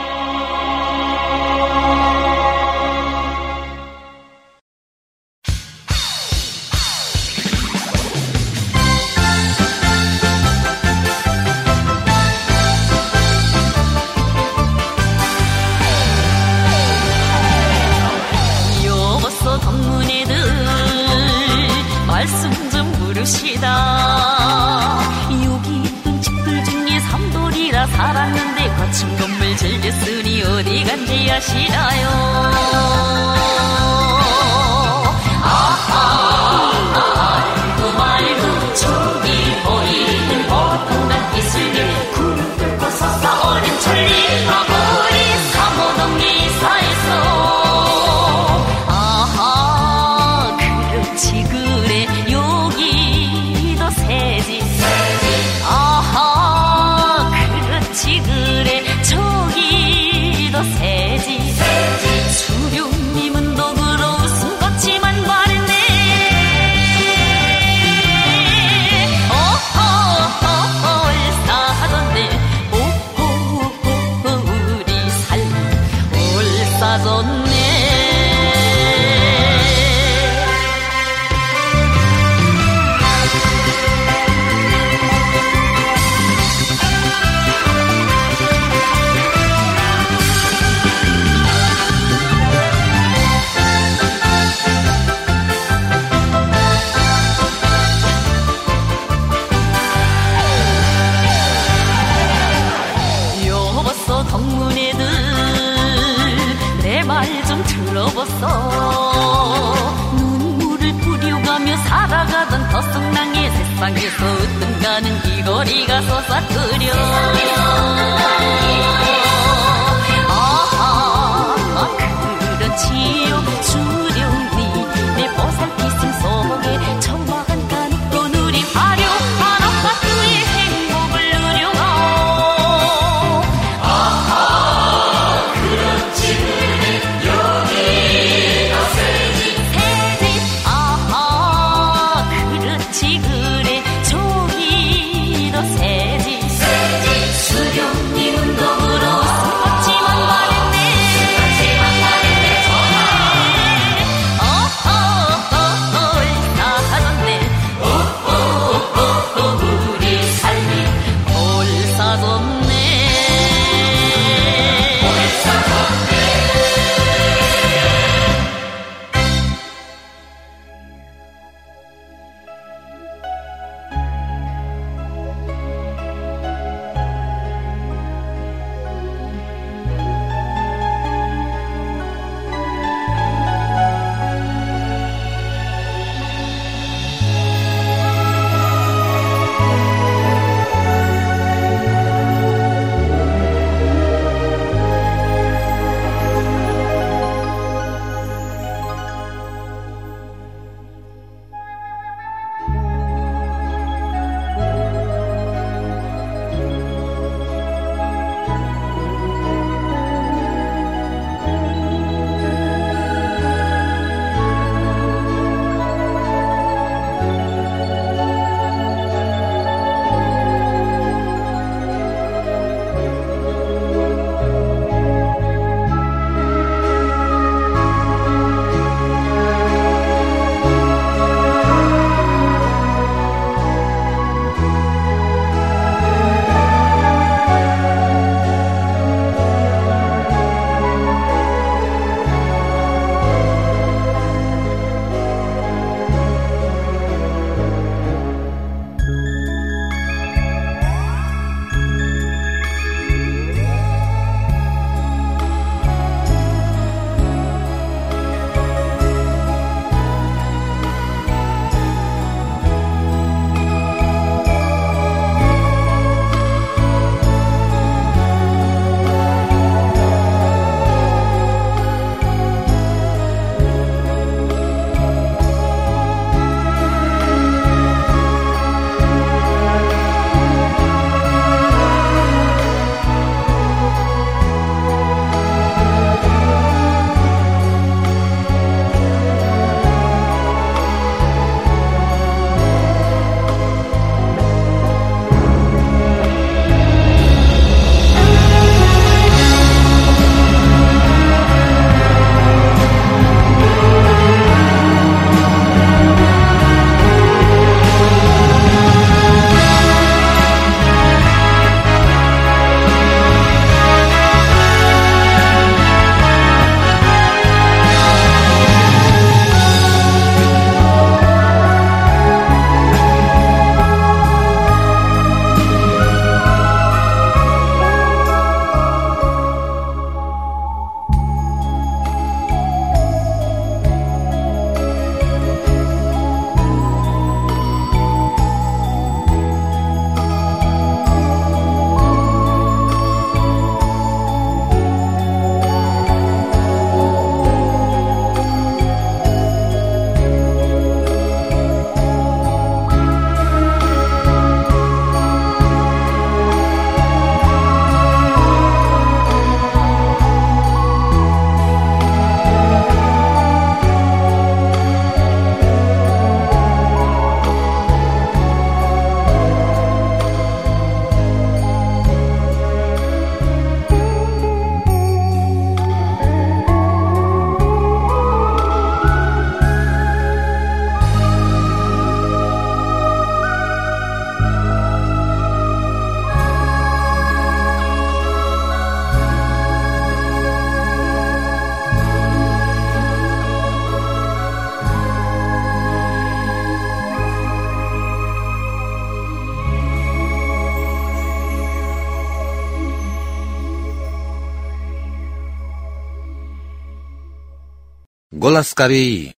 Голос 408.63 408.75
Кореи. 408.75 409.35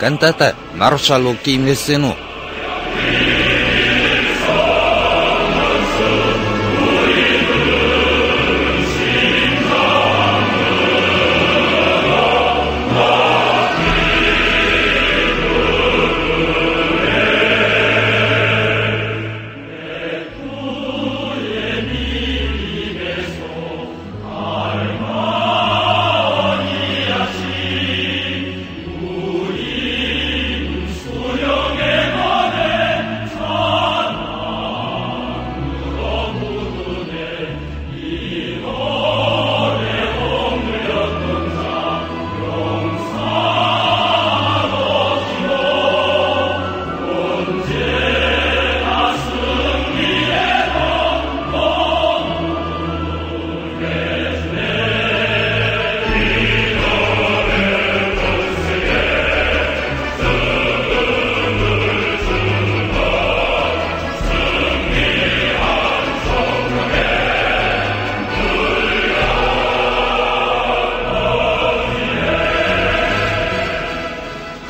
Кантата 0.00 0.56
маршалу 0.74 1.36
Ким 1.44 1.66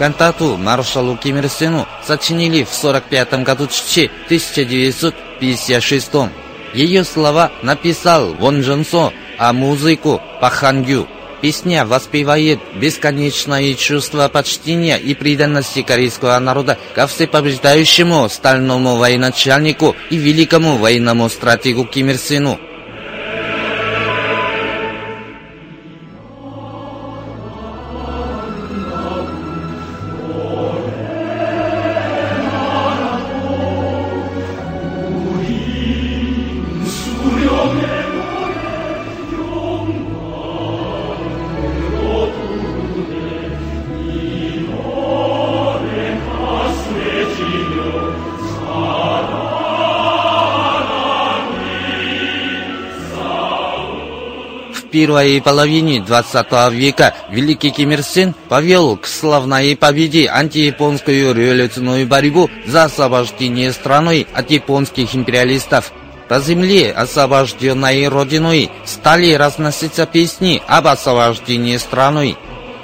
Кантату 0.00 0.56
маршалу 0.56 1.18
Ким 1.18 1.36
Ир 1.36 1.50
Сену 1.50 1.86
сочинили 2.02 2.64
в 2.64 2.70
45 2.72 3.42
году 3.42 3.66
Чичи 3.66 4.10
1956 4.24 6.10
Ее 6.72 7.04
слова 7.04 7.52
написал 7.62 8.32
Вон 8.32 8.62
Джон 8.62 8.86
Со, 8.86 9.12
а 9.36 9.52
музыку 9.52 10.22
Пахан 10.40 10.84
Гю. 10.84 11.06
Песня 11.42 11.84
воспевает 11.84 12.60
бесконечное 12.76 13.74
чувство 13.74 14.26
почтения 14.28 14.96
и 14.96 15.12
преданности 15.14 15.82
корейского 15.82 16.38
народа 16.38 16.78
ко 16.94 17.06
всепобеждающему 17.06 18.26
стальному 18.30 18.96
военачальнику 18.96 19.94
и 20.08 20.16
великому 20.16 20.78
военному 20.78 21.28
стратегу 21.28 21.84
Ким 21.84 22.08
Ир 22.08 22.16
Сену. 22.16 22.58
Первой 55.00 55.40
половине 55.40 56.02
20 56.02 56.72
века 56.72 57.14
великий 57.30 57.70
Ким 57.70 57.92
Ир 57.92 58.02
Сен 58.02 58.34
повел 58.50 58.98
к 58.98 59.06
славной 59.06 59.74
победе 59.74 60.28
антияпонскую 60.28 61.34
революционную 61.34 62.06
борьбу 62.06 62.50
за 62.66 62.84
освобождение 62.84 63.72
страной 63.72 64.26
от 64.34 64.50
японских 64.50 65.14
империалистов. 65.14 65.90
По 66.28 66.38
земле, 66.40 66.92
освобожденной 66.92 68.08
родиной, 68.08 68.70
стали 68.84 69.32
разноситься 69.32 70.04
песни 70.04 70.60
об 70.66 70.86
освобождении 70.86 71.78
страной 71.78 72.36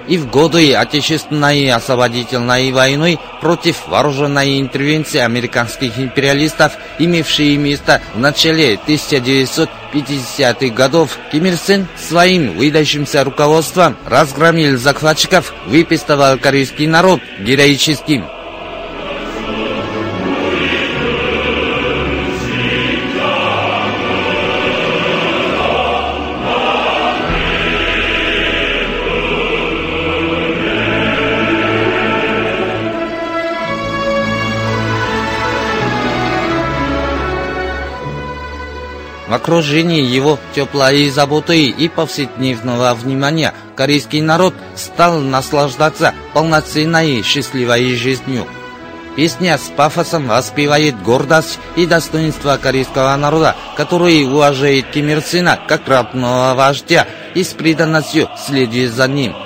и 0.08 0.16
в 0.16 0.30
годы 0.30 0.74
Отечественной 0.74 1.70
освободительной 1.70 2.72
войны 2.72 3.18
против 3.42 3.88
вооруженной 3.88 4.58
интервенции 4.60 5.18
американских 5.18 5.98
империалистов, 5.98 6.72
имевшей 6.98 7.56
место 7.56 8.00
в 8.14 8.18
начале 8.18 8.78
1950-х 9.96 10.74
годов, 10.74 11.18
Ким 11.32 11.46
Ир 11.46 11.56
Сен 11.56 11.86
своим 11.96 12.56
выдающимся 12.56 13.24
руководством 13.24 13.96
разгромил 14.06 14.76
захватчиков, 14.78 15.54
выпистывал 15.66 16.38
корейский 16.38 16.86
народ 16.86 17.20
героическим 17.40 18.24
В 39.28 39.34
окружении 39.34 40.02
его 40.02 40.38
теплой 40.54 41.10
заботы 41.10 41.64
и 41.64 41.88
повседневного 41.88 42.94
внимания 42.94 43.54
корейский 43.74 44.20
народ 44.20 44.54
стал 44.76 45.18
наслаждаться 45.18 46.14
полноценной 46.32 47.18
и 47.18 47.22
счастливой 47.22 47.94
жизнью. 47.96 48.46
Песня 49.16 49.58
с 49.58 49.72
пафосом 49.74 50.28
воспевает 50.28 51.02
гордость 51.02 51.58
и 51.74 51.86
достоинство 51.86 52.58
корейского 52.62 53.16
народа, 53.16 53.56
который 53.76 54.24
уважает 54.26 54.90
Ким 54.90 55.08
Ир 55.08 55.22
Сына 55.22 55.58
как 55.66 55.88
родного 55.88 56.54
вождя 56.54 57.06
и 57.34 57.42
с 57.42 57.48
преданностью 57.48 58.28
следует 58.46 58.92
за 58.92 59.08
ним– 59.08 59.34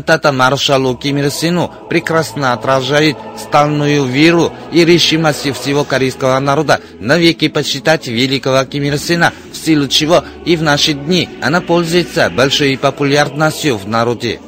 Кантата 0.00 0.32
маршалу 0.32 0.96
Ким 0.96 1.18
Ир 1.18 1.30
Сену 1.30 1.70
прекрасно 1.90 2.54
отражает 2.54 3.18
стальную 3.36 4.04
веру 4.04 4.50
и 4.72 4.82
решимость 4.82 5.54
всего 5.54 5.84
корейского 5.84 6.38
народа 6.38 6.80
навеки 7.00 7.48
почитать 7.48 8.08
великого 8.08 8.64
Ким 8.64 8.84
Ир 8.84 8.96
Сена, 8.96 9.34
в 9.52 9.56
силу 9.58 9.88
чего 9.88 10.24
и 10.46 10.56
в 10.56 10.62
наши 10.62 10.94
дни 10.94 11.28
она 11.42 11.60
пользуется 11.60 12.30
большой 12.30 12.78
популярностью 12.78 13.76
в 13.76 13.86
народе. 13.86 14.40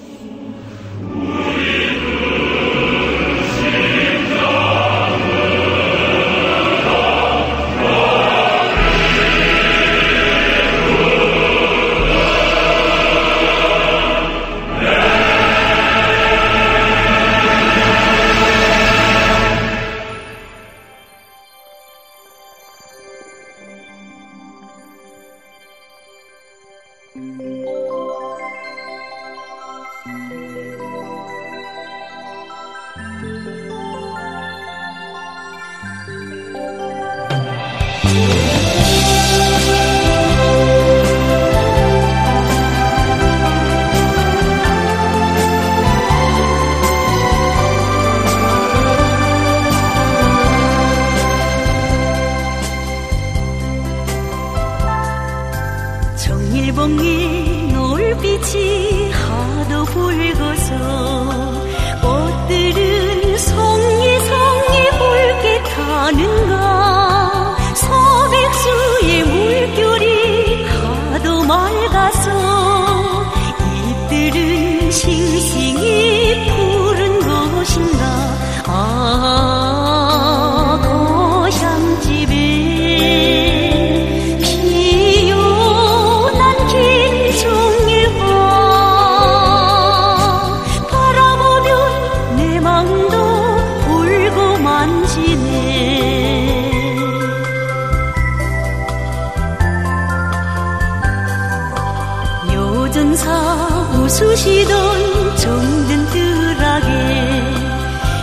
쑤시던 104.22 105.36
정든들하게 105.36 106.88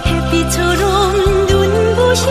햇빛처럼 0.06 1.46
눈부신 1.48 2.26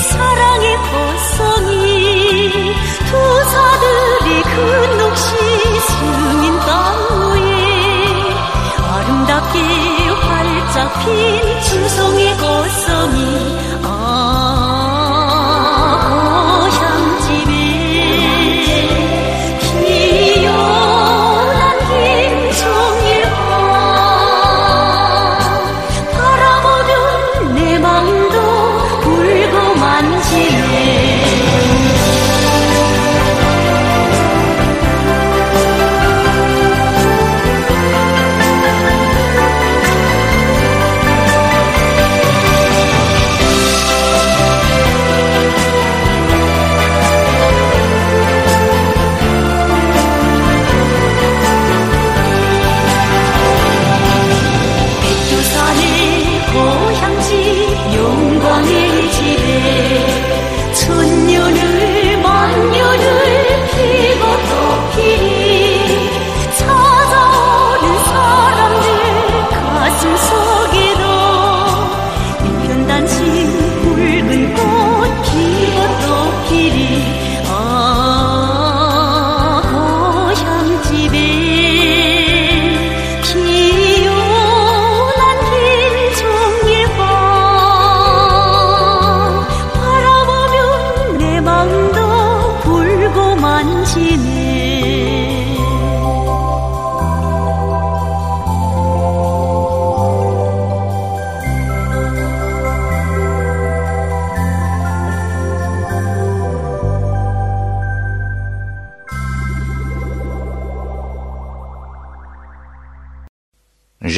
사랑의 0.00 0.76
벗성이 0.76 2.74
투사들이 3.06 4.42
그 4.42 4.96
녹시 4.98 5.28
숨인 5.86 6.58
땅 6.60 6.72
위에 7.30 8.34
아름답게 8.90 9.56
활짝 10.08 10.92
핀 11.04 11.62
충성의 11.62 12.36
꽃성이 12.36 13.23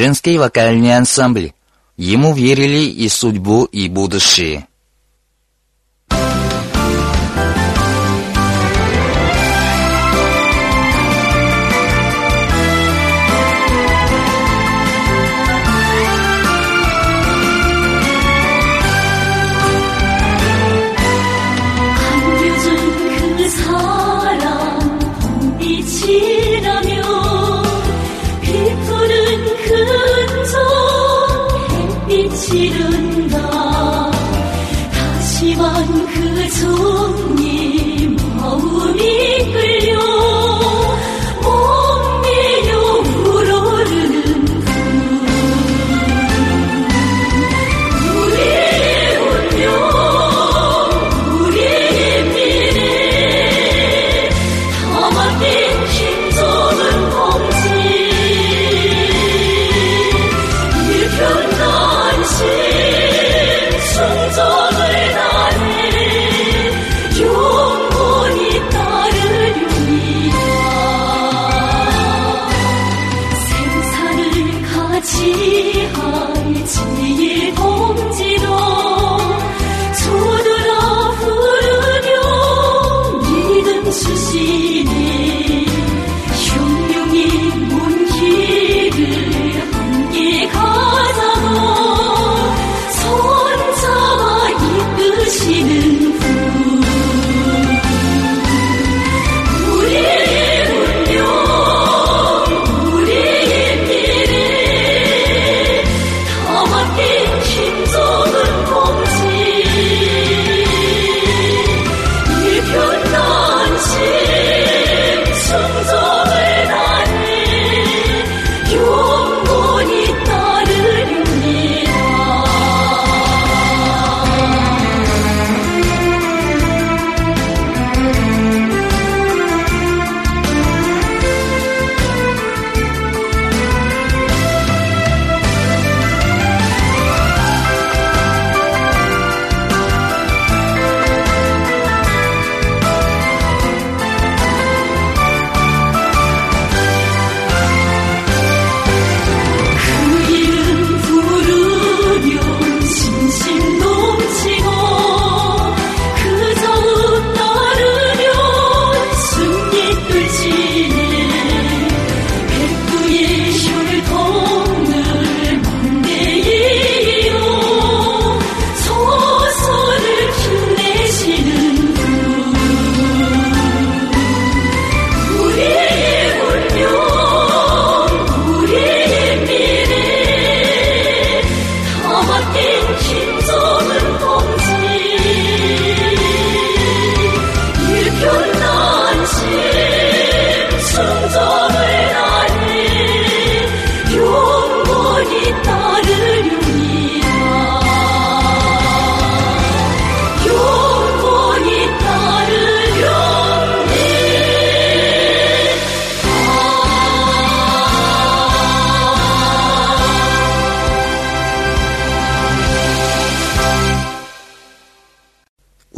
Бруклинский 0.07 0.37
вокальный 0.37 0.95
ансамбль. 0.95 1.51
Ему 1.97 2.33
верили 2.33 2.85
и 2.85 3.09
судьбу, 3.09 3.65
и 3.65 3.89
будущее. 3.89 4.65